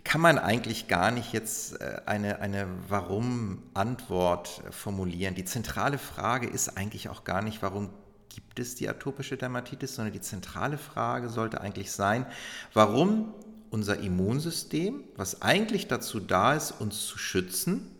kann 0.02 0.20
man 0.20 0.38
eigentlich 0.38 0.88
gar 0.88 1.10
nicht 1.10 1.32
jetzt 1.32 1.80
äh, 1.80 2.00
eine, 2.06 2.40
eine 2.40 2.66
Warum-Antwort 2.88 4.62
formulieren. 4.70 5.34
Die 5.34 5.44
zentrale 5.44 5.98
Frage 5.98 6.48
ist 6.48 6.76
eigentlich 6.76 7.08
auch 7.08 7.22
gar 7.22 7.42
nicht, 7.42 7.62
warum 7.62 7.90
gibt 8.34 8.58
es 8.58 8.74
die 8.74 8.88
atopische 8.88 9.36
Dermatitis, 9.36 9.94
sondern 9.94 10.12
die 10.12 10.20
zentrale 10.20 10.78
Frage 10.78 11.28
sollte 11.28 11.60
eigentlich 11.60 11.92
sein, 11.92 12.26
warum 12.72 13.32
unser 13.70 13.98
Immunsystem, 13.98 15.04
was 15.16 15.42
eigentlich 15.42 15.88
dazu 15.88 16.20
da 16.20 16.54
ist, 16.54 16.72
uns 16.72 17.06
zu 17.06 17.18
schützen, 17.18 17.90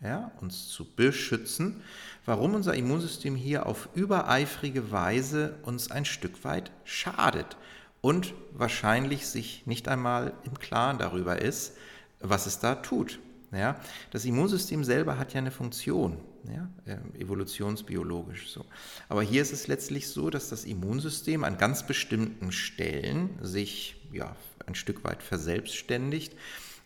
ja, 0.00 0.32
uns 0.40 0.68
zu 0.68 0.84
beschützen, 0.84 1.80
warum 2.24 2.54
unser 2.54 2.74
Immunsystem 2.74 3.36
hier 3.36 3.66
auf 3.66 3.88
übereifrige 3.94 4.90
Weise 4.90 5.56
uns 5.62 5.90
ein 5.90 6.04
Stück 6.04 6.44
weit 6.44 6.70
schadet 6.84 7.56
und 8.00 8.34
wahrscheinlich 8.52 9.26
sich 9.26 9.66
nicht 9.66 9.88
einmal 9.88 10.32
im 10.44 10.58
Klaren 10.58 10.98
darüber 10.98 11.40
ist, 11.40 11.76
was 12.20 12.46
es 12.46 12.58
da 12.58 12.74
tut. 12.74 13.18
Ja, 13.52 13.78
das 14.10 14.24
Immunsystem 14.24 14.82
selber 14.82 15.18
hat 15.18 15.34
ja 15.34 15.38
eine 15.38 15.50
Funktion, 15.50 16.16
ja, 16.48 16.70
ähm, 16.86 17.14
evolutionsbiologisch 17.18 18.50
so. 18.50 18.64
Aber 19.10 19.22
hier 19.22 19.42
ist 19.42 19.52
es 19.52 19.68
letztlich 19.68 20.08
so, 20.08 20.30
dass 20.30 20.48
das 20.48 20.64
Immunsystem 20.64 21.44
an 21.44 21.58
ganz 21.58 21.86
bestimmten 21.86 22.50
Stellen 22.50 23.28
sich 23.42 23.96
ja, 24.10 24.34
ein 24.66 24.74
Stück 24.74 25.04
weit 25.04 25.22
verselbstständigt, 25.22 26.36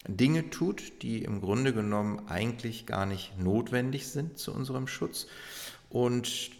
Dinge 0.08 0.50
tut, 0.50 1.02
die 1.02 1.22
im 1.22 1.40
Grunde 1.40 1.72
genommen 1.72 2.28
eigentlich 2.28 2.86
gar 2.86 3.06
nicht 3.06 3.38
notwendig 3.38 4.08
sind 4.08 4.38
zu 4.38 4.52
unserem 4.52 4.86
Schutz. 4.86 5.26
Und 5.90 6.50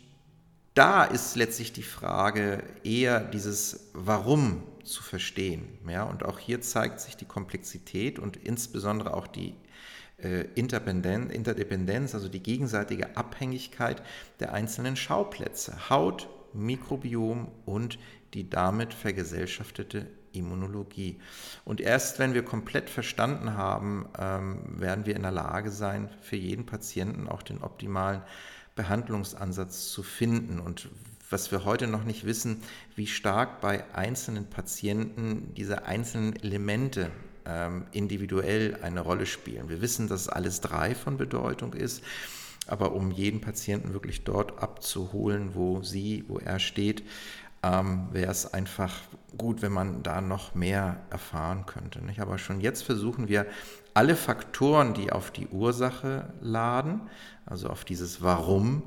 da 0.74 1.04
ist 1.04 1.36
letztlich 1.36 1.72
die 1.72 1.82
Frage 1.82 2.62
eher 2.84 3.20
dieses 3.20 3.90
Warum 3.92 4.62
zu 4.84 5.02
verstehen. 5.02 5.66
Ja, 5.88 6.04
und 6.04 6.24
auch 6.24 6.38
hier 6.38 6.60
zeigt 6.60 7.00
sich 7.00 7.16
die 7.16 7.24
Komplexität 7.24 8.18
und 8.18 8.36
insbesondere 8.36 9.14
auch 9.14 9.26
die 9.26 9.54
äh, 10.18 10.44
Interdependenz, 10.54 12.14
also 12.14 12.28
die 12.28 12.42
gegenseitige 12.42 13.16
Abhängigkeit 13.16 14.02
der 14.40 14.52
einzelnen 14.52 14.96
Schauplätze, 14.96 15.90
Haut, 15.90 16.28
Mikrobiom 16.52 17.48
und 17.64 17.98
die 18.34 18.48
damit 18.48 18.94
vergesellschaftete 18.94 20.06
Immunologie. 20.38 21.18
Und 21.64 21.80
erst 21.80 22.18
wenn 22.18 22.34
wir 22.34 22.44
komplett 22.44 22.90
verstanden 22.90 23.54
haben, 23.54 24.08
ähm, 24.18 24.58
werden 24.80 25.06
wir 25.06 25.16
in 25.16 25.22
der 25.22 25.32
Lage 25.32 25.70
sein, 25.70 26.08
für 26.20 26.36
jeden 26.36 26.66
Patienten 26.66 27.28
auch 27.28 27.42
den 27.42 27.62
optimalen 27.62 28.22
Behandlungsansatz 28.74 29.90
zu 29.90 30.02
finden. 30.02 30.60
Und 30.60 30.88
was 31.30 31.50
wir 31.50 31.64
heute 31.64 31.86
noch 31.86 32.04
nicht 32.04 32.24
wissen, 32.24 32.62
wie 32.94 33.06
stark 33.06 33.60
bei 33.60 33.84
einzelnen 33.94 34.46
Patienten 34.46 35.54
diese 35.54 35.86
einzelnen 35.86 36.36
Elemente 36.36 37.10
ähm, 37.46 37.86
individuell 37.92 38.78
eine 38.82 39.00
Rolle 39.00 39.26
spielen. 39.26 39.68
Wir 39.68 39.80
wissen, 39.80 40.08
dass 40.08 40.28
alles 40.28 40.60
drei 40.60 40.94
von 40.94 41.16
Bedeutung 41.16 41.72
ist. 41.72 42.02
Aber 42.68 42.92
um 42.92 43.12
jeden 43.12 43.40
Patienten 43.40 43.92
wirklich 43.92 44.24
dort 44.24 44.60
abzuholen, 44.60 45.54
wo 45.54 45.82
sie, 45.82 46.24
wo 46.26 46.38
er 46.38 46.58
steht, 46.58 47.04
ähm, 47.66 48.08
wäre 48.12 48.30
es 48.30 48.52
einfach 48.52 48.92
gut, 49.36 49.62
wenn 49.62 49.72
man 49.72 50.02
da 50.02 50.20
noch 50.20 50.54
mehr 50.54 51.00
erfahren 51.10 51.66
könnte. 51.66 52.04
Nicht? 52.04 52.20
Aber 52.20 52.38
schon 52.38 52.60
jetzt 52.60 52.82
versuchen 52.82 53.28
wir, 53.28 53.46
alle 53.94 54.16
Faktoren, 54.16 54.94
die 54.94 55.12
auf 55.12 55.30
die 55.30 55.48
Ursache 55.48 56.32
laden, 56.40 57.00
also 57.46 57.68
auf 57.68 57.84
dieses 57.84 58.22
Warum, 58.22 58.82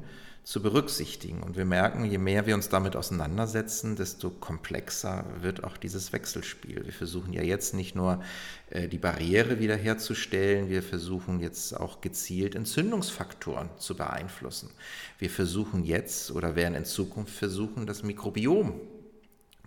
zu 0.50 0.64
berücksichtigen. 0.64 1.44
Und 1.44 1.58
wir 1.58 1.66
merken, 1.66 2.06
je 2.06 2.18
mehr 2.18 2.48
wir 2.48 2.56
uns 2.56 2.70
damit 2.70 2.96
auseinandersetzen, 2.96 3.96
desto 3.96 4.32
komplexer 4.32 5.24
wird 5.42 5.64
auch 5.64 5.78
dieses 5.78 6.12
Wechselspiel. 6.12 6.86
Wir 6.86 6.92
versuchen 6.92 7.34
ja 7.34 7.44
jetzt 7.44 7.76
nicht 7.76 7.96
nur 7.96 8.24
äh, 8.72 8.88
die 8.88 8.98
Barriere 8.98 9.60
wiederherzustellen, 9.60 10.68
wir 10.68 10.82
versuchen 10.82 11.40
jetzt 11.40 11.80
auch 11.80 12.02
gezielt 12.02 12.56
Entzündungsfaktoren 12.56 13.70
zu 13.78 13.96
beeinflussen. 13.96 14.72
Wir 15.20 15.30
versuchen 15.30 15.86
jetzt 15.86 16.32
oder 16.32 16.56
werden 16.56 16.74
in 16.74 16.86
Zukunft 16.86 17.36
versuchen, 17.36 17.86
das 17.86 18.02
Mikrobiom 18.02 18.82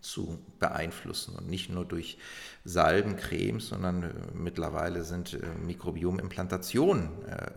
zu 0.01 0.41
beeinflussen 0.59 1.37
und 1.37 1.49
nicht 1.49 1.71
nur 1.71 1.85
durch 1.85 2.19
Salben, 2.65 3.15
Cremes, 3.15 3.69
sondern 3.69 4.03
äh, 4.03 4.13
mittlerweile 4.35 5.05
sind 5.05 5.35
äh, 5.35 5.47
Mikrobiomimplantationen 5.65 7.09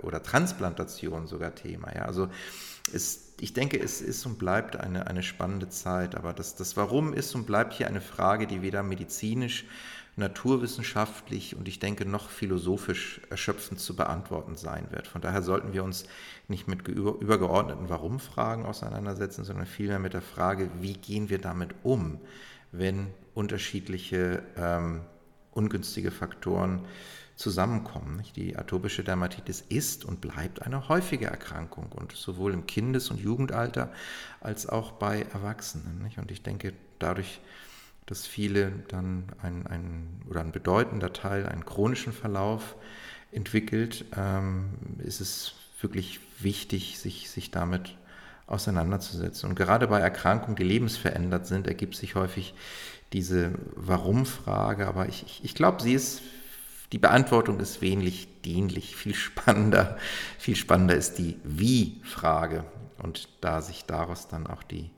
oder 0.03 0.21
Transplantationen 0.21 1.25
sogar 1.25 1.55
Thema. 1.55 1.91
Ja? 1.95 2.03
Also 2.03 2.29
es, 2.93 3.33
ich 3.39 3.53
denke, 3.53 3.79
es 3.79 4.01
ist 4.01 4.25
und 4.25 4.37
bleibt 4.37 4.75
eine, 4.75 5.07
eine 5.07 5.23
spannende 5.23 5.69
Zeit, 5.69 6.15
aber 6.15 6.33
das, 6.33 6.55
das 6.55 6.77
Warum 6.77 7.13
ist 7.13 7.35
und 7.35 7.45
bleibt 7.45 7.73
hier 7.73 7.87
eine 7.87 8.01
Frage, 8.01 8.47
die 8.47 8.61
weder 8.61 8.83
medizinisch, 8.83 9.65
naturwissenschaftlich 10.17 11.57
und 11.57 11.67
ich 11.67 11.79
denke 11.79 12.05
noch 12.05 12.29
philosophisch 12.29 13.19
erschöpfend 13.29 13.81
zu 13.81 13.97
beantworten 13.97 14.55
sein 14.55 14.87
wird. 14.91 15.07
Von 15.07 15.19
daher 15.21 15.41
sollten 15.41 15.73
wir 15.73 15.83
uns 15.83 16.05
nicht 16.47 16.69
mit 16.69 16.87
übergeordneten 16.87 17.89
Warum-Fragen 17.89 18.65
auseinandersetzen, 18.65 19.43
sondern 19.43 19.65
vielmehr 19.65 19.99
mit 19.99 20.13
der 20.13 20.21
Frage, 20.21 20.69
wie 20.79 20.93
gehen 20.93 21.29
wir 21.29 21.39
damit 21.39 21.75
um, 21.83 22.19
wenn 22.71 23.07
unterschiedliche 23.33 24.41
ähm, 24.55 25.01
ungünstige 25.51 26.11
Faktoren 26.11 26.85
zusammenkommen. 27.35 28.23
Die 28.35 28.57
atopische 28.57 29.03
Dermatitis 29.03 29.63
ist 29.67 30.05
und 30.05 30.21
bleibt 30.21 30.61
eine 30.61 30.87
häufige 30.87 31.25
Erkrankung 31.25 31.91
und 31.91 32.13
sowohl 32.13 32.53
im 32.53 32.65
Kindes- 32.65 33.09
und 33.09 33.19
Jugendalter 33.19 33.91
als 34.41 34.67
auch 34.67 34.93
bei 34.93 35.23
Erwachsenen. 35.33 36.09
Und 36.17 36.31
ich 36.31 36.43
denke, 36.43 36.73
dadurch, 36.99 37.41
dass 38.05 38.25
viele 38.25 38.71
dann 38.87 39.25
ein, 39.41 39.67
ein 39.67 40.21
oder 40.29 40.41
ein 40.41 40.51
bedeutender 40.51 41.11
Teil 41.11 41.45
einen 41.45 41.65
chronischen 41.65 42.13
Verlauf 42.13 42.75
entwickelt, 43.31 44.05
ähm, 44.15 44.69
ist 44.99 45.19
es 45.19 45.55
wirklich 45.81 46.19
wichtig, 46.39 46.99
sich, 46.99 47.29
sich 47.29 47.51
damit 47.51 47.97
auseinanderzusetzen. 48.47 49.49
Und 49.49 49.55
gerade 49.55 49.87
bei 49.87 49.99
Erkrankungen, 49.99 50.55
die 50.55 50.63
lebensverändert 50.63 51.47
sind, 51.47 51.67
ergibt 51.67 51.95
sich 51.95 52.15
häufig 52.15 52.53
diese 53.11 53.53
Warum-Frage, 53.75 54.87
aber 54.87 55.09
ich, 55.09 55.23
ich, 55.23 55.43
ich 55.43 55.55
glaube, 55.55 55.81
sie 55.81 55.93
ist 55.93 56.21
die 56.91 56.97
Beantwortung 56.97 57.59
ist 57.59 57.81
wenig 57.81 58.41
dienlich. 58.43 58.95
Viel 58.95 59.15
spannender, 59.15 59.97
viel 60.37 60.55
spannender 60.55 60.95
ist 60.95 61.17
die 61.17 61.39
Wie-Frage 61.43 62.65
und 63.01 63.29
da 63.41 63.61
sich 63.61 63.85
daraus 63.85 64.27
dann 64.27 64.47
auch 64.47 64.63
die 64.63 64.91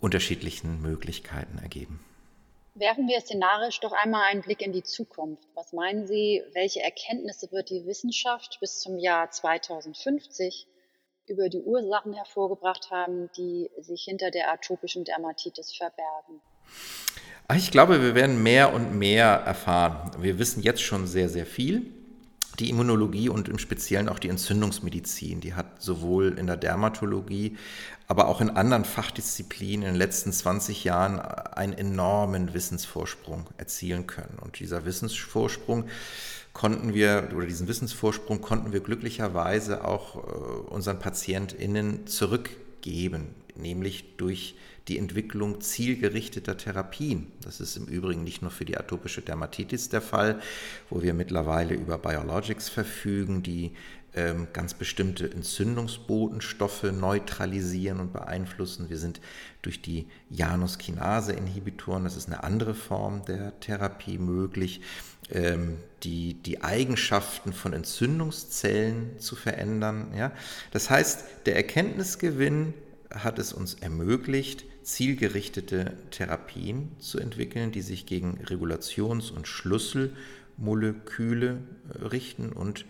unterschiedlichen 0.00 0.80
Möglichkeiten 0.80 1.58
ergeben. 1.58 2.04
Werfen 2.74 3.08
wir 3.08 3.20
szenarisch 3.20 3.80
doch 3.80 3.92
einmal 3.92 4.24
einen 4.30 4.42
Blick 4.42 4.62
in 4.62 4.72
die 4.72 4.82
Zukunft. 4.82 5.46
Was 5.54 5.72
meinen 5.72 6.06
Sie, 6.06 6.42
welche 6.54 6.80
Erkenntnisse 6.80 7.50
wird 7.52 7.68
die 7.68 7.84
Wissenschaft 7.84 8.58
bis 8.60 8.80
zum 8.80 8.98
Jahr 8.98 9.30
2050 9.30 10.66
über 11.26 11.48
die 11.48 11.62
Ursachen 11.62 12.12
hervorgebracht 12.12 12.90
haben, 12.90 13.30
die 13.36 13.70
sich 13.78 14.04
hinter 14.04 14.30
der 14.30 14.52
atopischen 14.52 15.04
Dermatitis 15.04 15.76
verbergen? 15.76 16.40
Ich 17.56 17.72
glaube, 17.72 18.00
wir 18.00 18.14
werden 18.14 18.42
mehr 18.42 18.72
und 18.72 18.96
mehr 18.96 19.26
erfahren. 19.26 20.10
Wir 20.20 20.38
wissen 20.38 20.62
jetzt 20.62 20.82
schon 20.82 21.06
sehr, 21.06 21.28
sehr 21.28 21.46
viel. 21.46 21.82
Die 22.60 22.70
Immunologie 22.70 23.28
und 23.28 23.48
im 23.48 23.58
Speziellen 23.58 24.08
auch 24.08 24.18
die 24.18 24.28
Entzündungsmedizin, 24.28 25.40
die 25.40 25.54
hat 25.54 25.82
sowohl 25.82 26.38
in 26.38 26.46
der 26.46 26.56
Dermatologie, 26.56 27.56
aber 28.06 28.28
auch 28.28 28.40
in 28.40 28.50
anderen 28.50 28.84
Fachdisziplinen 28.84 29.86
in 29.86 29.94
den 29.94 29.98
letzten 29.98 30.32
20 30.32 30.84
Jahren 30.84 31.18
einen 31.18 31.72
enormen 31.72 32.54
Wissensvorsprung 32.54 33.46
erzielen 33.56 34.06
können. 34.06 34.38
Und 34.40 34.60
dieser 34.60 34.84
Wissensvorsprung 34.84 35.86
konnten 36.52 36.94
wir, 36.94 37.30
oder 37.34 37.46
diesen 37.46 37.66
Wissensvorsprung 37.66 38.42
konnten 38.42 38.72
wir 38.72 38.80
glücklicherweise 38.80 39.84
auch 39.84 40.16
äh, 40.16 40.18
unseren 40.68 40.98
PatientInnen 40.98 42.06
zurückgeben, 42.06 43.34
nämlich 43.60 44.16
durch 44.16 44.56
die 44.88 44.98
Entwicklung 44.98 45.60
zielgerichteter 45.60 46.56
Therapien. 46.56 47.30
Das 47.42 47.60
ist 47.60 47.76
im 47.76 47.86
Übrigen 47.86 48.24
nicht 48.24 48.42
nur 48.42 48.50
für 48.50 48.64
die 48.64 48.76
atopische 48.76 49.22
Dermatitis 49.22 49.88
der 49.88 50.00
Fall, 50.00 50.40
wo 50.88 51.02
wir 51.02 51.14
mittlerweile 51.14 51.74
über 51.74 51.98
Biologics 51.98 52.68
verfügen, 52.68 53.42
die 53.42 53.72
ähm, 54.14 54.48
ganz 54.52 54.74
bestimmte 54.74 55.30
Entzündungsbotenstoffe 55.30 56.82
neutralisieren 56.82 58.00
und 58.00 58.12
beeinflussen. 58.12 58.90
Wir 58.90 58.98
sind 58.98 59.20
durch 59.62 59.80
die 59.82 60.08
Januskinase-Inhibitoren, 60.30 62.04
das 62.04 62.16
ist 62.16 62.26
eine 62.26 62.42
andere 62.42 62.74
Form 62.74 63.24
der 63.26 63.58
Therapie 63.60 64.18
möglich, 64.18 64.80
ähm, 65.30 65.76
die, 66.02 66.34
die 66.34 66.62
Eigenschaften 66.62 67.52
von 67.52 67.72
Entzündungszellen 67.72 69.20
zu 69.20 69.36
verändern. 69.36 70.12
Ja? 70.16 70.32
Das 70.72 70.90
heißt, 70.90 71.24
der 71.46 71.54
Erkenntnisgewinn 71.54 72.74
hat 73.14 73.38
es 73.38 73.52
uns 73.52 73.74
ermöglicht, 73.74 74.64
zielgerichtete 74.82 75.92
Therapien 76.10 76.90
zu 76.98 77.18
entwickeln, 77.18 77.70
die 77.72 77.82
sich 77.82 78.06
gegen 78.06 78.38
Regulations- 78.44 79.30
und 79.30 79.46
Schlüsselmoleküle 79.46 81.58
äh, 81.92 81.98
richten 82.06 82.52
und 82.52 82.86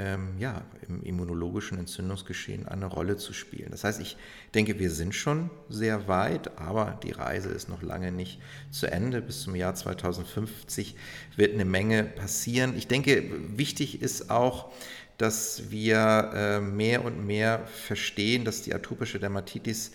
ähm, 0.00 0.38
ja, 0.38 0.62
im 0.88 1.02
immunologischen 1.02 1.78
Entzündungsgeschehen 1.78 2.66
eine 2.66 2.86
Rolle 2.86 3.18
zu 3.18 3.32
spielen. 3.32 3.70
Das 3.70 3.84
heißt, 3.84 4.00
ich 4.00 4.16
denke, 4.54 4.78
wir 4.78 4.90
sind 4.90 5.14
schon 5.14 5.50
sehr 5.68 6.08
weit, 6.08 6.58
aber 6.58 6.98
die 7.02 7.10
Reise 7.10 7.50
ist 7.50 7.68
noch 7.68 7.82
lange 7.82 8.10
nicht 8.10 8.40
zu 8.70 8.90
Ende. 8.90 9.20
Bis 9.20 9.42
zum 9.42 9.54
Jahr 9.54 9.74
2050 9.74 10.96
wird 11.36 11.52
eine 11.52 11.66
Menge 11.66 12.04
passieren. 12.04 12.76
Ich 12.76 12.88
denke, 12.88 13.24
wichtig 13.56 14.00
ist 14.00 14.30
auch, 14.30 14.72
dass 15.18 15.70
wir 15.70 16.30
äh, 16.34 16.60
mehr 16.60 17.04
und 17.04 17.26
mehr 17.26 17.66
verstehen, 17.66 18.46
dass 18.46 18.62
die 18.62 18.74
atopische 18.74 19.20
Dermatitis 19.20 19.92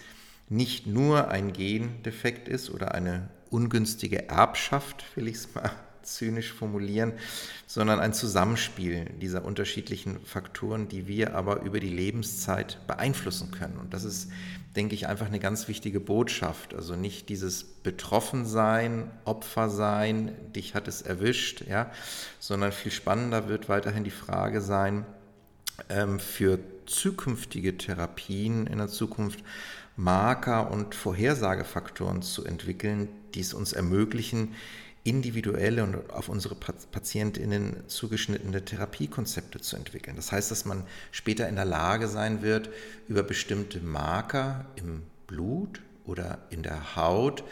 nicht 0.49 0.85
nur 0.85 1.29
ein 1.29 1.51
Gendefekt 1.51 2.47
ist 2.47 2.69
oder 2.69 2.93
eine 2.93 3.29
ungünstige 3.49 4.29
Erbschaft, 4.29 5.03
will 5.15 5.27
ich 5.27 5.37
es 5.37 5.55
mal 5.55 5.71
zynisch 6.05 6.53
formulieren, 6.53 7.13
sondern 7.67 7.99
ein 7.99 8.13
Zusammenspiel 8.13 9.05
dieser 9.21 9.45
unterschiedlichen 9.45 10.19
Faktoren, 10.25 10.87
die 10.87 11.07
wir 11.07 11.35
aber 11.35 11.61
über 11.61 11.79
die 11.79 11.89
Lebenszeit 11.89 12.79
beeinflussen 12.87 13.51
können. 13.51 13.77
Und 13.77 13.93
das 13.93 14.03
ist, 14.03 14.31
denke 14.75 14.95
ich, 14.95 15.07
einfach 15.07 15.27
eine 15.27 15.39
ganz 15.39 15.67
wichtige 15.67 15.99
Botschaft. 15.99 16.73
Also 16.73 16.95
nicht 16.95 17.29
dieses 17.29 17.63
Betroffensein, 17.63 19.11
Opfersein, 19.25 20.31
dich 20.55 20.75
hat 20.75 20.87
es 20.87 21.01
erwischt, 21.01 21.65
ja, 21.67 21.91
sondern 22.39 22.71
viel 22.71 22.91
spannender 22.91 23.49
wird 23.49 23.69
weiterhin 23.69 24.03
die 24.03 24.11
Frage 24.11 24.61
sein, 24.61 25.05
ähm, 25.89 26.19
für 26.19 26.59
zukünftige 26.85 27.77
Therapien 27.77 28.67
in 28.67 28.77
der 28.77 28.87
Zukunft 28.87 29.43
Marker 29.97 30.71
und 30.71 30.93
Vorhersagefaktoren 30.93 32.21
zu 32.21 32.43
entwickeln, 32.45 33.07
die 33.33 33.39
es 33.39 33.53
uns 33.53 33.73
ermöglichen, 33.73 34.53
individuelle 35.05 35.83
und 35.83 36.09
auf 36.09 36.29
unsere 36.29 36.55
Patientinnen 36.55 37.87
zugeschnittene 37.87 38.65
Therapiekonzepte 38.65 39.61
zu 39.61 39.77
entwickeln. 39.77 40.15
Das 40.15 40.31
heißt, 40.31 40.49
dass 40.49 40.65
man 40.65 40.83
später 41.11 41.47
in 41.47 41.55
der 41.55 41.65
Lage 41.65 42.07
sein 42.07 42.41
wird, 42.41 42.69
über 43.07 43.21
bestimmte 43.21 43.79
Marker 43.79 44.65
im 44.75 45.03
Blut 45.27 45.81
oder 46.05 46.39
in 46.49 46.63
der 46.63 46.95
Haut 46.95 47.43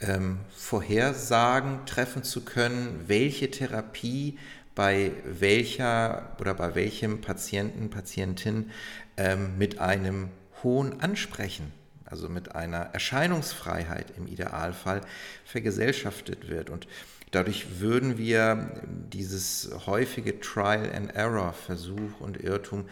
ähm, 0.00 0.40
Vorhersagen 0.54 1.86
treffen 1.86 2.24
zu 2.24 2.44
können, 2.44 3.04
welche 3.06 3.50
Therapie 3.50 4.38
bei 4.74 5.12
welcher 5.24 6.36
oder 6.40 6.52
bei 6.52 6.74
welchem 6.74 7.22
Patienten, 7.22 7.88
Patientin 7.88 8.70
ähm, 9.16 9.56
mit 9.56 9.78
einem 9.78 10.28
hohen 10.62 11.00
Ansprechen, 11.00 11.72
also 12.12 12.28
mit 12.28 12.54
einer 12.54 12.90
Erscheinungsfreiheit 12.92 14.12
im 14.18 14.26
Idealfall 14.26 15.00
vergesellschaftet 15.46 16.48
wird. 16.48 16.68
Und 16.68 16.86
dadurch 17.30 17.80
würden 17.80 18.18
wir 18.18 18.82
dieses 19.10 19.70
häufige 19.86 20.38
Trial 20.38 20.92
and 20.94 21.14
Error, 21.16 21.54
Versuch 21.54 22.20
und 22.20 22.36
Irrtum 22.36 22.84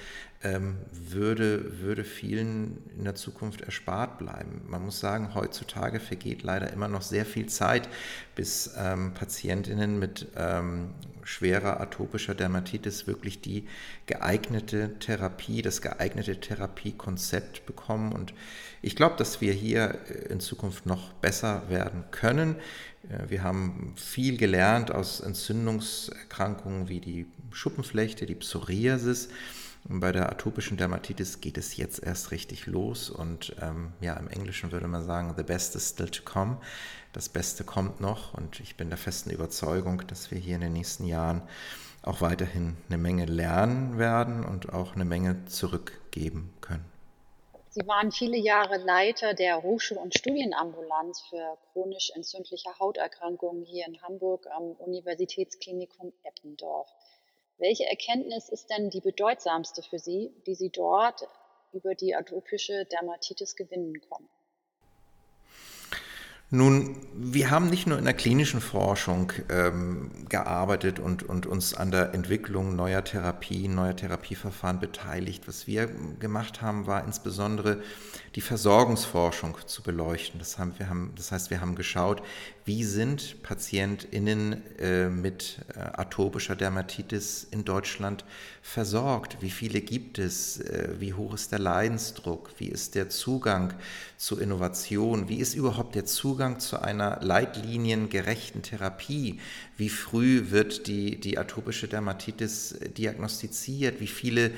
ähm, 0.43 0.79
würde, 0.91 1.81
würde 1.83 2.03
vielen 2.03 2.79
in 2.97 3.05
der 3.05 3.15
Zukunft 3.15 3.61
erspart 3.61 4.17
bleiben. 4.17 4.63
Man 4.69 4.87
muss 4.87 4.99
sagen, 4.99 5.35
heutzutage 5.35 6.01
vergeht 6.01 6.43
leider 6.43 6.73
immer 6.73 6.89
noch 6.89 7.03
sehr 7.03 7.27
viel 7.27 7.47
Zeit, 7.47 7.91
bis 8.35 8.71
ähm, 8.79 9.13
Patientinnen 9.13 9.99
mit 9.99 10.29
ähm, 10.37 10.95
schwerer 11.25 11.81
atopischer 11.81 12.35
Dermatitis 12.35 13.07
wirklich 13.07 13.43
die 13.43 13.67
geeignete 14.07 14.99
Therapie, 14.99 15.61
das 15.61 15.83
geeignete 15.83 16.41
Therapiekonzept 16.41 17.67
bekommen. 17.67 18.13
Und 18.13 18.33
ich 18.83 18.97
glaube, 18.97 19.17
dass 19.17 19.41
wir 19.41 19.53
hier 19.53 19.99
äh, 20.09 20.33
in 20.33 20.41
Zukunft 20.41 20.87
noch 20.87 21.13
besser 21.15 21.69
werden 21.69 22.05
können. 22.11 22.57
Äh, 23.09 23.29
wir 23.29 23.43
haben 23.43 23.95
viel 23.97 24.37
gelernt 24.37 24.91
aus 24.91 25.21
Entzündungserkrankungen 25.21 26.89
wie 26.89 27.01
die 27.01 27.27
Schuppenflechte, 27.53 28.27
die 28.27 28.35
Psoriasis. 28.35 29.29
Und 29.89 30.01
bei 30.01 30.13
der 30.13 30.31
atopischen 30.31 30.77
Dermatitis 30.77 31.41
geht 31.41 31.57
es 31.57 31.77
jetzt 31.77 32.03
erst 32.03 32.33
richtig 32.33 32.67
los 32.67 33.09
und 33.09 33.57
ähm, 33.63 33.93
ja, 34.03 34.15
im 34.15 34.29
Englischen 34.29 34.73
würde 34.73 34.87
man 34.87 35.05
sagen, 35.07 35.33
the 35.39 35.43
best 35.43 35.75
is 35.75 35.89
still 35.89 36.11
to 36.11 36.23
come. 36.23 36.59
Das 37.15 37.31
Beste 37.31 37.65
kommt 37.65 37.99
noch 37.99 38.35
und 38.35 38.61
ich 38.61 38.77
bin 38.77 38.91
der 38.91 38.99
festen 38.99 39.31
Überzeugung, 39.31 40.03
dass 40.07 40.31
wir 40.31 40.39
hier 40.39 40.57
in 40.57 40.61
den 40.61 40.75
nächsten 40.75 41.07
Jahren 41.07 41.41
auch 42.03 42.21
weiterhin 42.21 42.77
eine 42.89 42.99
Menge 42.99 43.25
lernen 43.25 43.99
werden 43.99 44.45
und 44.45 44.73
auch 44.73 44.95
eine 44.95 45.07
Menge 45.07 45.47
zurückgeben 45.47 46.51
können. 46.61 46.90
Sie 47.81 47.87
waren 47.87 48.13
viele 48.13 48.37
Jahre 48.37 48.77
Leiter 48.77 49.33
der 49.33 49.63
Hochschul- 49.63 49.97
und 49.97 50.13
Studienambulanz 50.15 51.23
für 51.31 51.57
chronisch 51.73 52.11
entzündliche 52.15 52.79
Hauterkrankungen 52.79 53.65
hier 53.65 53.87
in 53.87 54.03
Hamburg 54.03 54.47
am 54.49 54.73
Universitätsklinikum 54.73 56.13
Eppendorf. 56.23 56.93
Welche 57.57 57.87
Erkenntnis 57.87 58.51
ist 58.51 58.69
denn 58.69 58.91
die 58.91 59.01
bedeutsamste 59.01 59.83
für 59.83 59.99
Sie, 59.99 60.31
die 60.47 60.55
Sie 60.55 60.69
dort 60.69 61.27
über 61.73 61.95
die 61.95 62.15
atopische 62.15 62.85
Dermatitis 62.85 63.57
gewinnen 63.57 63.99
konnten? 64.11 64.40
Nun, 66.53 66.97
wir 67.15 67.51
haben 67.51 67.71
nicht 67.71 67.87
nur 67.87 67.97
in 67.97 68.05
der 68.05 68.15
klinischen 68.15 68.61
Forschung 68.61 69.33
ähm, 69.51 70.11
gearbeitet 70.29 70.99
und, 70.99 71.23
und 71.23 71.47
uns 71.47 71.75
an 71.75 71.93
der 71.93 72.13
Entwicklung 72.13 72.75
neuer 72.75 73.05
Therapien, 73.05 73.77
neuer 73.77 73.95
Therapieverfahren 73.95 74.81
beteiligt. 74.81 75.47
Was 75.47 75.69
wir 75.69 75.87
gemacht 76.19 76.61
haben, 76.61 76.89
war 76.89 77.05
insbesondere 77.05 77.81
die 78.35 78.41
Versorgungsforschung 78.41 79.59
zu 79.67 79.85
beleuchten. 79.85 80.41
Das, 80.41 80.59
haben, 80.59 80.75
wir 80.79 80.89
haben, 80.89 81.13
das 81.15 81.31
heißt, 81.31 81.51
wir 81.51 81.61
haben 81.61 81.77
geschaut, 81.77 82.21
wie 82.71 82.85
sind 82.85 83.43
PatientInnen 83.43 84.63
äh, 84.79 85.09
mit 85.09 85.59
äh, 85.75 85.81
atopischer 85.81 86.55
Dermatitis 86.55 87.45
in 87.51 87.65
Deutschland 87.65 88.25
versorgt? 88.63 89.39
Wie 89.41 89.51
viele 89.51 89.81
gibt 89.81 90.21
es? 90.21 90.61
Äh, 90.61 90.91
wie 91.01 91.13
hoch 91.13 91.35
ist 91.35 91.51
der 91.51 91.59
Leidensdruck? 91.59 92.53
Wie 92.59 92.69
ist 92.69 92.95
der 92.95 93.09
Zugang 93.09 93.75
zu 94.17 94.39
Innovation? 94.39 95.29
Wie 95.29 95.39
ist 95.39 95.55
überhaupt 95.55 95.97
der 95.97 96.05
Zugang 96.05 96.61
zu 96.61 96.81
einer 96.81 97.19
leitliniengerechten 97.21 98.63
Therapie? 98.63 99.41
Wie 99.77 99.89
früh 99.89 100.53
wird 100.53 100.87
die, 100.87 101.19
die 101.19 101.39
atopische 101.39 101.89
Dermatitis 101.89 102.71
äh, 102.71 102.89
diagnostiziert? 102.89 103.99
Wie 103.99 104.07
viele 104.07 104.53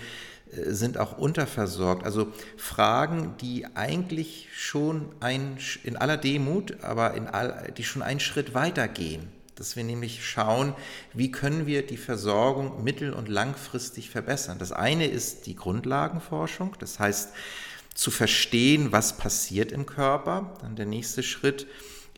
sind 0.53 0.99
auch 0.99 1.17
unterversorgt. 1.17 2.05
Also 2.05 2.33
Fragen, 2.57 3.35
die 3.41 3.67
eigentlich 3.75 4.49
schon 4.55 5.09
ein, 5.21 5.57
in 5.85 5.97
aller 5.97 6.17
Demut, 6.17 6.83
aber 6.83 7.15
in 7.15 7.27
all, 7.27 7.73
die 7.77 7.85
schon 7.85 8.03
einen 8.03 8.21
Schritt 8.21 8.55
weiter 8.55 8.87
gehen. 8.89 9.29
Dass 9.55 9.77
wir 9.77 9.85
nämlich 9.85 10.27
schauen, 10.27 10.75
wie 11.15 11.31
können 11.31 11.67
wir 11.67 11.87
die 11.87 11.97
Versorgung 11.97 12.83
mittel- 12.85 13.13
und 13.13 13.29
langfristig 13.29 14.11
verbessern. 14.11 14.59
Das 14.59 14.73
eine 14.73 15.07
ist 15.07 15.47
die 15.47 15.57
Grundlagenforschung, 15.57 16.77
das 16.79 16.99
heißt 16.99 17.31
zu 17.95 18.11
verstehen, 18.11 18.93
was 18.93 19.17
passiert 19.19 19.71
im 19.73 19.87
Körper. 19.87 20.55
Dann 20.63 20.77
der 20.77 20.87
nächste 20.87 21.23
Schritt 21.23 21.67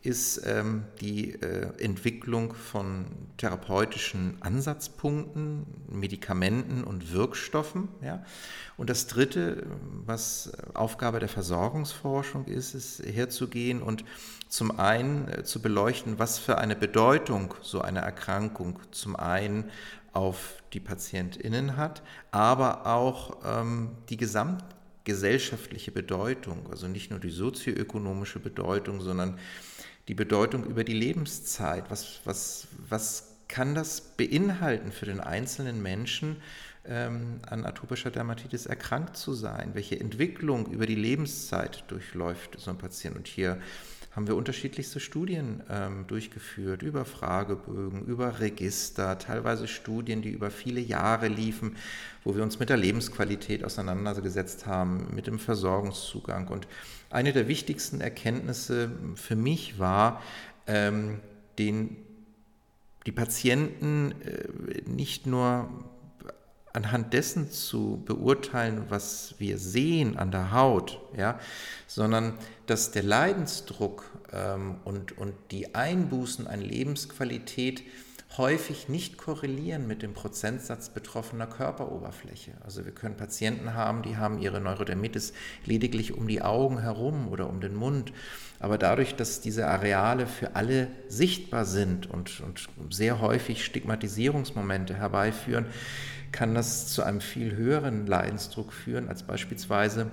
ist 0.05 0.41
ähm, 0.45 0.83
die 1.01 1.33
äh, 1.33 1.69
Entwicklung 1.81 2.53
von 2.53 3.05
therapeutischen 3.37 4.37
Ansatzpunkten, 4.41 5.65
Medikamenten 5.89 6.83
und 6.83 7.11
Wirkstoffen. 7.11 7.89
Ja. 8.01 8.23
Und 8.77 8.89
das 8.89 9.07
Dritte, 9.07 9.65
was 10.05 10.51
Aufgabe 10.73 11.19
der 11.19 11.29
Versorgungsforschung 11.29 12.45
ist, 12.45 12.73
ist 12.73 13.05
herzugehen 13.05 13.81
und 13.81 14.05
zum 14.47 14.79
einen 14.79 15.27
äh, 15.27 15.43
zu 15.43 15.61
beleuchten, 15.61 16.19
was 16.19 16.39
für 16.39 16.57
eine 16.57 16.75
Bedeutung 16.75 17.53
so 17.61 17.81
eine 17.81 17.99
Erkrankung 17.99 18.79
zum 18.91 19.15
einen 19.15 19.65
auf 20.13 20.63
die 20.71 20.79
PatientInnen 20.79 21.75
hat, 21.75 22.01
aber 22.31 22.85
auch 22.85 23.37
ähm, 23.43 23.91
die 24.09 24.15
gesamtgesellschaftliche 24.17 25.91
Bedeutung, 25.91 26.67
also 26.71 26.87
nicht 26.87 27.11
nur 27.11 27.19
die 27.19 27.29
sozioökonomische 27.29 28.39
Bedeutung, 28.39 29.01
sondern 29.01 29.37
die 30.07 30.13
Bedeutung 30.13 30.65
über 30.65 30.83
die 30.83 30.93
Lebenszeit. 30.93 31.85
Was, 31.89 32.21
was, 32.25 32.67
was 32.89 33.35
kann 33.47 33.75
das 33.75 34.01
beinhalten 34.01 34.91
für 34.91 35.05
den 35.05 35.19
einzelnen 35.19 35.81
Menschen, 35.81 36.37
ähm, 36.87 37.39
an 37.47 37.65
atopischer 37.65 38.11
Dermatitis 38.11 38.65
erkrankt 38.65 39.17
zu 39.17 39.33
sein? 39.33 39.71
Welche 39.73 39.99
Entwicklung 39.99 40.67
über 40.67 40.85
die 40.85 40.95
Lebenszeit 40.95 41.83
durchläuft 41.87 42.59
so 42.59 42.71
ein 42.71 42.77
Patient? 42.77 43.15
Und 43.15 43.27
hier 43.27 43.59
haben 44.15 44.27
wir 44.27 44.37
unterschiedlichste 44.37 45.01
Studien 45.01 45.61
ähm, 45.69 46.07
durchgeführt, 46.07 46.83
über 46.83 47.03
Fragebögen, 47.03 48.05
über 48.05 48.39
Register, 48.39 49.19
teilweise 49.19 49.67
Studien, 49.67 50.21
die 50.21 50.29
über 50.29 50.51
viele 50.51 50.79
Jahre 50.79 51.27
liefen, 51.27 51.75
wo 52.23 52.33
wir 52.33 52.41
uns 52.41 52.57
mit 52.57 52.69
der 52.69 52.77
Lebensqualität 52.77 53.65
auseinandergesetzt 53.65 54.65
haben, 54.65 55.13
mit 55.13 55.27
dem 55.27 55.37
Versorgungszugang. 55.37 56.47
Und 56.47 56.65
eine 57.09 57.33
der 57.33 57.49
wichtigsten 57.49 57.99
Erkenntnisse 57.99 58.89
für 59.15 59.35
mich 59.35 59.79
war, 59.79 60.21
ähm, 60.65 61.19
den, 61.59 61.97
die 63.05 63.11
Patienten 63.11 64.13
äh, 64.21 64.89
nicht 64.89 65.27
nur 65.27 65.69
anhand 66.75 67.13
dessen 67.13 67.49
zu 67.49 68.01
beurteilen, 68.05 68.83
was 68.89 69.35
wir 69.37 69.57
sehen 69.57 70.17
an 70.17 70.31
der 70.31 70.51
Haut, 70.51 70.99
ja, 71.17 71.39
sondern 71.87 72.33
dass 72.65 72.91
der 72.91 73.03
Leidensdruck 73.03 74.03
ähm, 74.33 74.75
und, 74.83 75.17
und 75.17 75.33
die 75.51 75.73
Einbußen 75.73 76.47
an 76.47 76.61
Lebensqualität 76.61 77.83
häufig 78.37 78.89
nicht 78.89 79.17
korrelieren 79.17 79.87
mit 79.87 80.01
dem 80.01 80.13
Prozentsatz 80.13 80.89
betroffener 80.89 81.47
Körperoberfläche. 81.47 82.51
Also 82.65 82.83
wir 82.83 82.91
können 82.91 83.15
Patienten 83.15 83.73
haben, 83.73 84.01
die 84.01 84.17
haben 84.17 84.39
ihre 84.39 84.59
Neurodermitis 84.59 85.31
lediglich 85.65 86.13
um 86.13 86.27
die 86.27 86.41
Augen 86.41 86.81
herum 86.81 87.29
oder 87.29 87.47
um 87.47 87.61
den 87.61 87.75
Mund. 87.75 88.11
Aber 88.59 88.77
dadurch, 88.77 89.15
dass 89.15 89.41
diese 89.41 89.67
Areale 89.67 90.27
für 90.27 90.55
alle 90.55 90.87
sichtbar 91.07 91.65
sind 91.65 92.09
und, 92.09 92.41
und 92.41 92.93
sehr 92.93 93.21
häufig 93.21 93.63
Stigmatisierungsmomente 93.63 94.95
herbeiführen, 94.95 95.67
kann 96.31 96.55
das 96.55 96.87
zu 96.87 97.03
einem 97.03 97.21
viel 97.21 97.55
höheren 97.55 98.05
Leidensdruck 98.07 98.73
führen 98.73 99.09
als 99.09 99.23
beispielsweise 99.23 100.11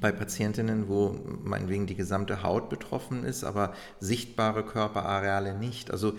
bei 0.00 0.12
Patientinnen, 0.12 0.88
wo 0.88 1.18
meinetwegen 1.42 1.86
die 1.86 1.94
gesamte 1.94 2.42
Haut 2.42 2.70
betroffen 2.70 3.24
ist, 3.24 3.44
aber 3.44 3.74
sichtbare 3.98 4.64
Körperareale 4.64 5.54
nicht. 5.54 5.90
Also 5.90 6.14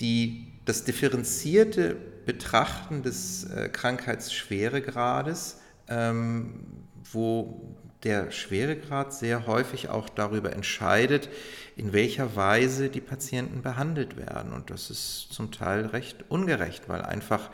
die, 0.00 0.52
das 0.64 0.84
differenzierte 0.84 1.96
Betrachten 2.24 3.02
des 3.02 3.44
äh, 3.44 3.68
Krankheitsschweregrades, 3.68 5.60
ähm, 5.88 6.66
wo 7.12 7.76
der 8.04 8.30
Schweregrad 8.30 9.12
sehr 9.12 9.46
häufig 9.46 9.88
auch 9.88 10.08
darüber 10.08 10.52
entscheidet, 10.52 11.28
in 11.76 11.92
welcher 11.92 12.36
Weise 12.36 12.88
die 12.88 13.00
Patienten 13.00 13.62
behandelt 13.62 14.16
werden. 14.16 14.52
Und 14.52 14.70
das 14.70 14.90
ist 14.90 15.32
zum 15.32 15.50
Teil 15.50 15.86
recht 15.86 16.24
ungerecht, 16.28 16.88
weil 16.88 17.02
einfach 17.02 17.50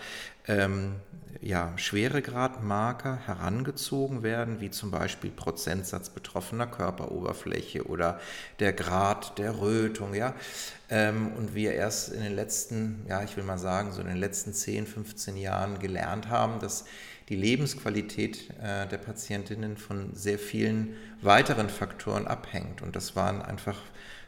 ähm, 0.46 0.96
ja, 1.40 1.72
Schweregradmarker 1.76 3.18
herangezogen 3.26 4.22
werden, 4.22 4.60
wie 4.60 4.70
zum 4.70 4.90
Beispiel 4.90 5.30
Prozentsatz 5.30 6.08
betroffener 6.08 6.68
Körperoberfläche 6.68 7.84
oder 7.84 8.20
der 8.60 8.72
Grad 8.72 9.38
der 9.38 9.60
Rötung. 9.60 10.14
Ja? 10.14 10.34
Ähm, 10.88 11.32
und 11.36 11.54
wir 11.54 11.72
erst 11.72 12.12
in 12.12 12.22
den 12.22 12.34
letzten, 12.34 13.04
ja, 13.08 13.22
ich 13.24 13.36
will 13.36 13.44
mal 13.44 13.58
sagen, 13.58 13.92
so 13.92 14.00
in 14.00 14.06
den 14.06 14.18
letzten 14.18 14.52
10, 14.52 14.86
15 14.86 15.36
Jahren 15.36 15.80
gelernt 15.80 16.28
haben, 16.28 16.60
dass 16.60 16.84
die 17.28 17.36
Lebensqualität 17.36 18.50
äh, 18.62 18.86
der 18.86 18.98
Patientinnen 18.98 19.76
von 19.76 20.14
sehr 20.14 20.38
vielen 20.38 20.94
weiteren 21.22 21.70
Faktoren 21.70 22.26
abhängt. 22.26 22.82
Und 22.82 22.94
das 22.94 23.16
waren 23.16 23.42
einfach 23.42 23.78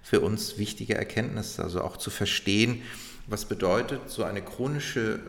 für 0.02 0.20
uns 0.20 0.58
wichtige 0.58 0.94
Erkenntnisse, 0.94 1.62
also 1.62 1.82
auch 1.82 1.96
zu 1.96 2.10
verstehen, 2.10 2.82
was 3.26 3.44
bedeutet 3.46 4.10
so 4.10 4.24
eine 4.24 4.42
chronische 4.42 5.20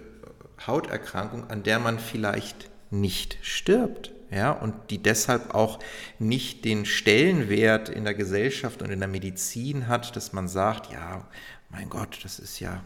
Hauterkrankung, 0.65 1.49
an 1.49 1.63
der 1.63 1.79
man 1.79 1.99
vielleicht 1.99 2.69
nicht 2.91 3.37
stirbt, 3.41 4.11
ja, 4.31 4.51
und 4.51 4.73
die 4.89 5.01
deshalb 5.01 5.53
auch 5.53 5.79
nicht 6.19 6.65
den 6.65 6.85
Stellenwert 6.85 7.89
in 7.89 8.03
der 8.03 8.13
Gesellschaft 8.13 8.81
und 8.81 8.89
in 8.89 8.99
der 8.99 9.07
Medizin 9.07 9.87
hat, 9.87 10.15
dass 10.15 10.33
man 10.33 10.47
sagt, 10.47 10.91
ja, 10.91 11.27
mein 11.69 11.89
Gott, 11.89 12.19
das 12.23 12.39
ist 12.39 12.59
ja 12.59 12.83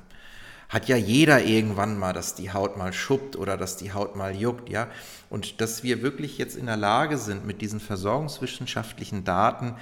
hat 0.70 0.88
ja 0.88 0.96
jeder 0.96 1.44
irgendwann 1.44 1.98
mal, 1.98 2.14
dass 2.14 2.36
die 2.36 2.54
Haut 2.54 2.78
mal 2.78 2.94
schuppt 2.94 3.36
oder 3.36 3.58
dass 3.58 3.76
die 3.76 3.92
Haut 3.92 4.16
mal 4.16 4.36
juckt, 4.36 4.70
ja. 4.70 4.88
Und 5.30 5.62
dass 5.62 5.82
wir 5.82 6.04
wirklich 6.04 6.38
jetzt 6.38 6.56
in 6.56 6.68
der 6.68 6.78
Lage 6.78 7.18
sind, 7.18 7.46
mit 7.46 7.62
diesen 7.62 7.80
versorgungswissenschaftlichen 7.80 9.24
Daten 9.24 9.76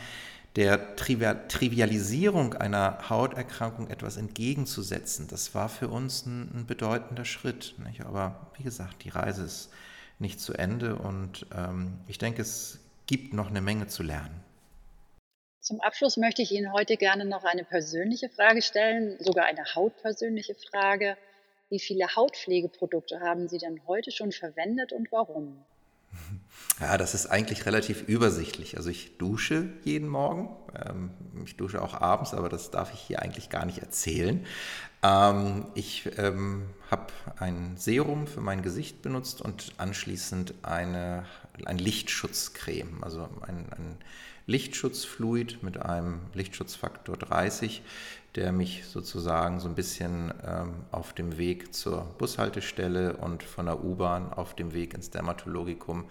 der 0.58 0.96
Trivialisierung 0.96 2.56
einer 2.56 3.10
Hauterkrankung 3.10 3.92
etwas 3.92 4.18
entgegenzusetzen, 4.18 5.28
das 5.28 5.54
war 5.54 5.70
für 5.70 5.88
uns 5.88 6.26
ein, 6.26 6.50
ein 6.52 6.66
bedeutender 6.66 7.26
Schritt. 7.26 7.76
Nicht? 7.86 8.02
Aber 8.02 8.48
wie 8.58 8.64
gesagt, 8.64 9.04
die 9.04 9.10
Reise 9.10 9.44
ist 9.44 9.70
nicht 10.18 10.40
zu 10.40 10.54
Ende 10.54 10.96
und 10.96 11.46
ähm, 11.56 12.00
ich 12.08 12.18
denke, 12.18 12.42
es 12.42 12.80
gibt 13.06 13.34
noch 13.34 13.52
eine 13.52 13.62
Menge 13.62 13.86
zu 13.86 14.02
lernen. 14.02 14.44
Zum 15.62 15.80
Abschluss 15.82 16.18
möchte 16.18 16.42
ich 16.42 16.52
Ihnen 16.52 16.74
heute 16.74 16.98
gerne 16.98 17.26
noch 17.26 17.44
eine 17.44 17.64
persönliche 17.64 18.30
Frage 18.30 18.64
stellen, 18.64 19.16
sogar 19.20 19.46
eine 19.46 19.64
hautpersönliche 19.76 20.56
Frage. 20.56 21.18
Wie 21.70 21.80
viele 21.80 22.16
Hautpflegeprodukte 22.16 23.20
haben 23.20 23.48
Sie 23.48 23.60
denn 23.60 23.86
heute 23.86 24.10
schon 24.10 24.32
verwendet 24.32 24.92
und 24.92 25.12
warum? 25.12 25.64
Ja, 26.80 26.96
das 27.00 27.16
ist 27.16 27.26
eigentlich 27.26 27.66
relativ 27.66 28.04
übersichtlich. 28.04 28.78
Also 28.78 28.92
ich 28.92 29.18
dusche 29.18 29.68
jeden 29.84 30.08
Morgen. 30.08 30.56
Ähm, 30.76 31.10
ich 31.44 31.58
dusche 31.58 31.82
auch 31.82 31.96
abends, 31.96 32.36
aber 32.36 32.50
das 32.50 32.70
darf 32.70 32.94
ich 32.94 33.00
hier 33.00 33.24
eigentlich 33.24 33.50
gar 33.50 33.66
nicht 33.66 33.80
erzählen. 33.80 34.46
Ähm, 35.04 35.66
ich 35.76 36.10
ähm, 36.18 36.70
habe 36.90 37.08
ein 37.38 37.78
Serum 37.78 38.28
für 38.28 38.42
mein 38.42 38.62
Gesicht 38.62 39.02
benutzt 39.02 39.42
und 39.42 39.74
anschließend 39.78 40.56
eine, 40.64 41.26
ein 41.66 41.78
Lichtschutzcreme, 41.78 43.04
also 43.04 43.30
ein, 43.42 43.68
ein 43.72 43.98
Lichtschutzfluid 44.48 45.62
mit 45.62 45.78
einem 45.78 46.22
Lichtschutzfaktor 46.34 47.18
30, 47.18 47.84
der 48.36 48.52
mich 48.52 48.86
sozusagen 48.86 49.60
so 49.60 49.68
ein 49.68 49.76
bisschen 49.76 50.34
ähm, 50.46 50.74
auf 50.92 51.14
dem 51.14 51.38
Weg 51.38 51.74
zur 51.74 52.04
Bushaltestelle 52.18 53.18
und 53.18 53.44
von 53.44 53.66
der 53.66 53.84
U-Bahn 53.84 54.32
auf 54.32 54.56
dem 54.56 54.74
Weg 54.74 54.94
ins 54.94 55.10
Dermatologikum 55.10 56.06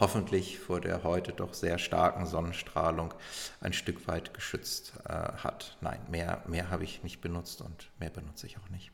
hoffentlich 0.00 0.58
vor 0.58 0.80
der 0.80 1.04
heute 1.04 1.32
doch 1.32 1.54
sehr 1.54 1.78
starken 1.78 2.26
Sonnenstrahlung 2.26 3.14
ein 3.60 3.72
Stück 3.72 4.08
weit 4.08 4.34
geschützt 4.34 4.94
äh, 5.06 5.12
hat. 5.12 5.76
Nein, 5.80 6.00
mehr, 6.10 6.42
mehr 6.46 6.70
habe 6.70 6.84
ich 6.84 7.02
nicht 7.02 7.20
benutzt 7.20 7.60
und 7.60 7.90
mehr 8.00 8.10
benutze 8.10 8.46
ich 8.46 8.56
auch 8.58 8.68
nicht. 8.70 8.90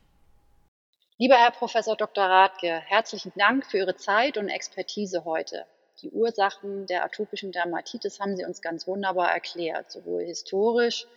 Lieber 1.17 1.35
Herr 1.35 1.51
Professor 1.51 1.95
Dr. 1.95 2.25
Rathke, 2.25 2.81
herzlichen 2.85 3.31
Dank 3.35 3.65
für 3.65 3.77
Ihre 3.77 3.95
Zeit 3.95 4.37
und 4.37 4.49
Expertise 4.49 5.25
heute. 5.25 5.65
Die 6.03 6.11
Ursachen 6.11 6.85
der 6.85 7.03
atopischen 7.03 7.51
Dermatitis 7.51 8.19
haben 8.19 8.37
Sie 8.37 8.45
uns 8.45 8.61
ganz 8.61 8.85
wunderbar 8.85 9.31
erklärt, 9.31 9.89
sowohl 9.89 10.23
historisch 10.23 11.07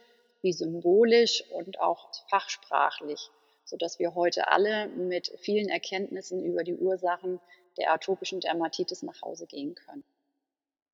wie 0.41 0.55
symbolisch 0.55 1.45
und 1.51 1.81
auch 1.81 2.09
fachsprachlich, 2.31 3.29
sodass 3.67 3.99
wir 3.99 4.15
heute 4.15 4.49
alle 4.49 4.89
mit 4.89 5.31
vielen 5.41 5.69
Erkenntnissen 5.69 6.43
über 6.43 6.65
die 6.65 6.77
Ursachen 6.77 7.41
der 7.79 7.93
atopischen 7.93 8.41
Dermatitis 8.41 9.03
nach 9.03 9.23
Hause 9.23 9.47
gehen 9.47 9.75
können. 9.75 10.05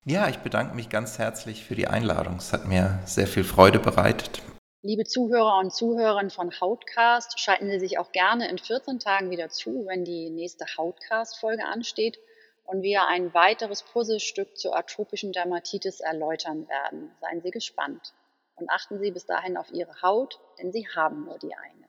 Ja, 0.05 0.29
ich 0.29 0.37
bedanke 0.37 0.75
mich 0.75 0.89
ganz 0.89 1.19
herzlich 1.19 1.65
für 1.65 1.75
die 1.75 1.87
Einladung. 1.87 2.37
Es 2.37 2.53
hat 2.53 2.65
mir 2.65 2.99
sehr 3.05 3.27
viel 3.27 3.43
Freude 3.43 3.79
bereitet. 3.79 4.41
Liebe 4.81 5.03
Zuhörer 5.03 5.57
und 5.59 5.73
Zuhörerinnen 5.73 6.29
von 6.29 6.49
Hautcast, 6.61 7.39
schalten 7.39 7.69
Sie 7.69 7.79
sich 7.79 7.97
auch 7.99 8.11
gerne 8.11 8.47
in 8.47 8.57
14 8.57 8.99
Tagen 8.99 9.31
wieder 9.31 9.49
zu, 9.49 9.85
wenn 9.85 10.05
die 10.05 10.29
nächste 10.29 10.65
Hautcast-Folge 10.77 11.65
ansteht 11.65 12.19
und 12.63 12.83
wir 12.83 13.07
ein 13.07 13.33
weiteres 13.33 13.81
Puzzlestück 13.83 14.55
zur 14.57 14.77
atopischen 14.77 15.33
Dermatitis 15.33 15.99
erläutern 15.99 16.69
werden. 16.69 17.11
Seien 17.19 17.41
Sie 17.41 17.51
gespannt 17.51 18.13
und 18.55 18.69
achten 18.69 18.99
Sie 18.99 19.11
bis 19.11 19.25
dahin 19.25 19.57
auf 19.57 19.71
Ihre 19.73 20.01
Haut, 20.01 20.39
denn 20.59 20.71
Sie 20.71 20.87
haben 20.95 21.25
nur 21.25 21.39
die 21.39 21.55
eine. 21.55 21.86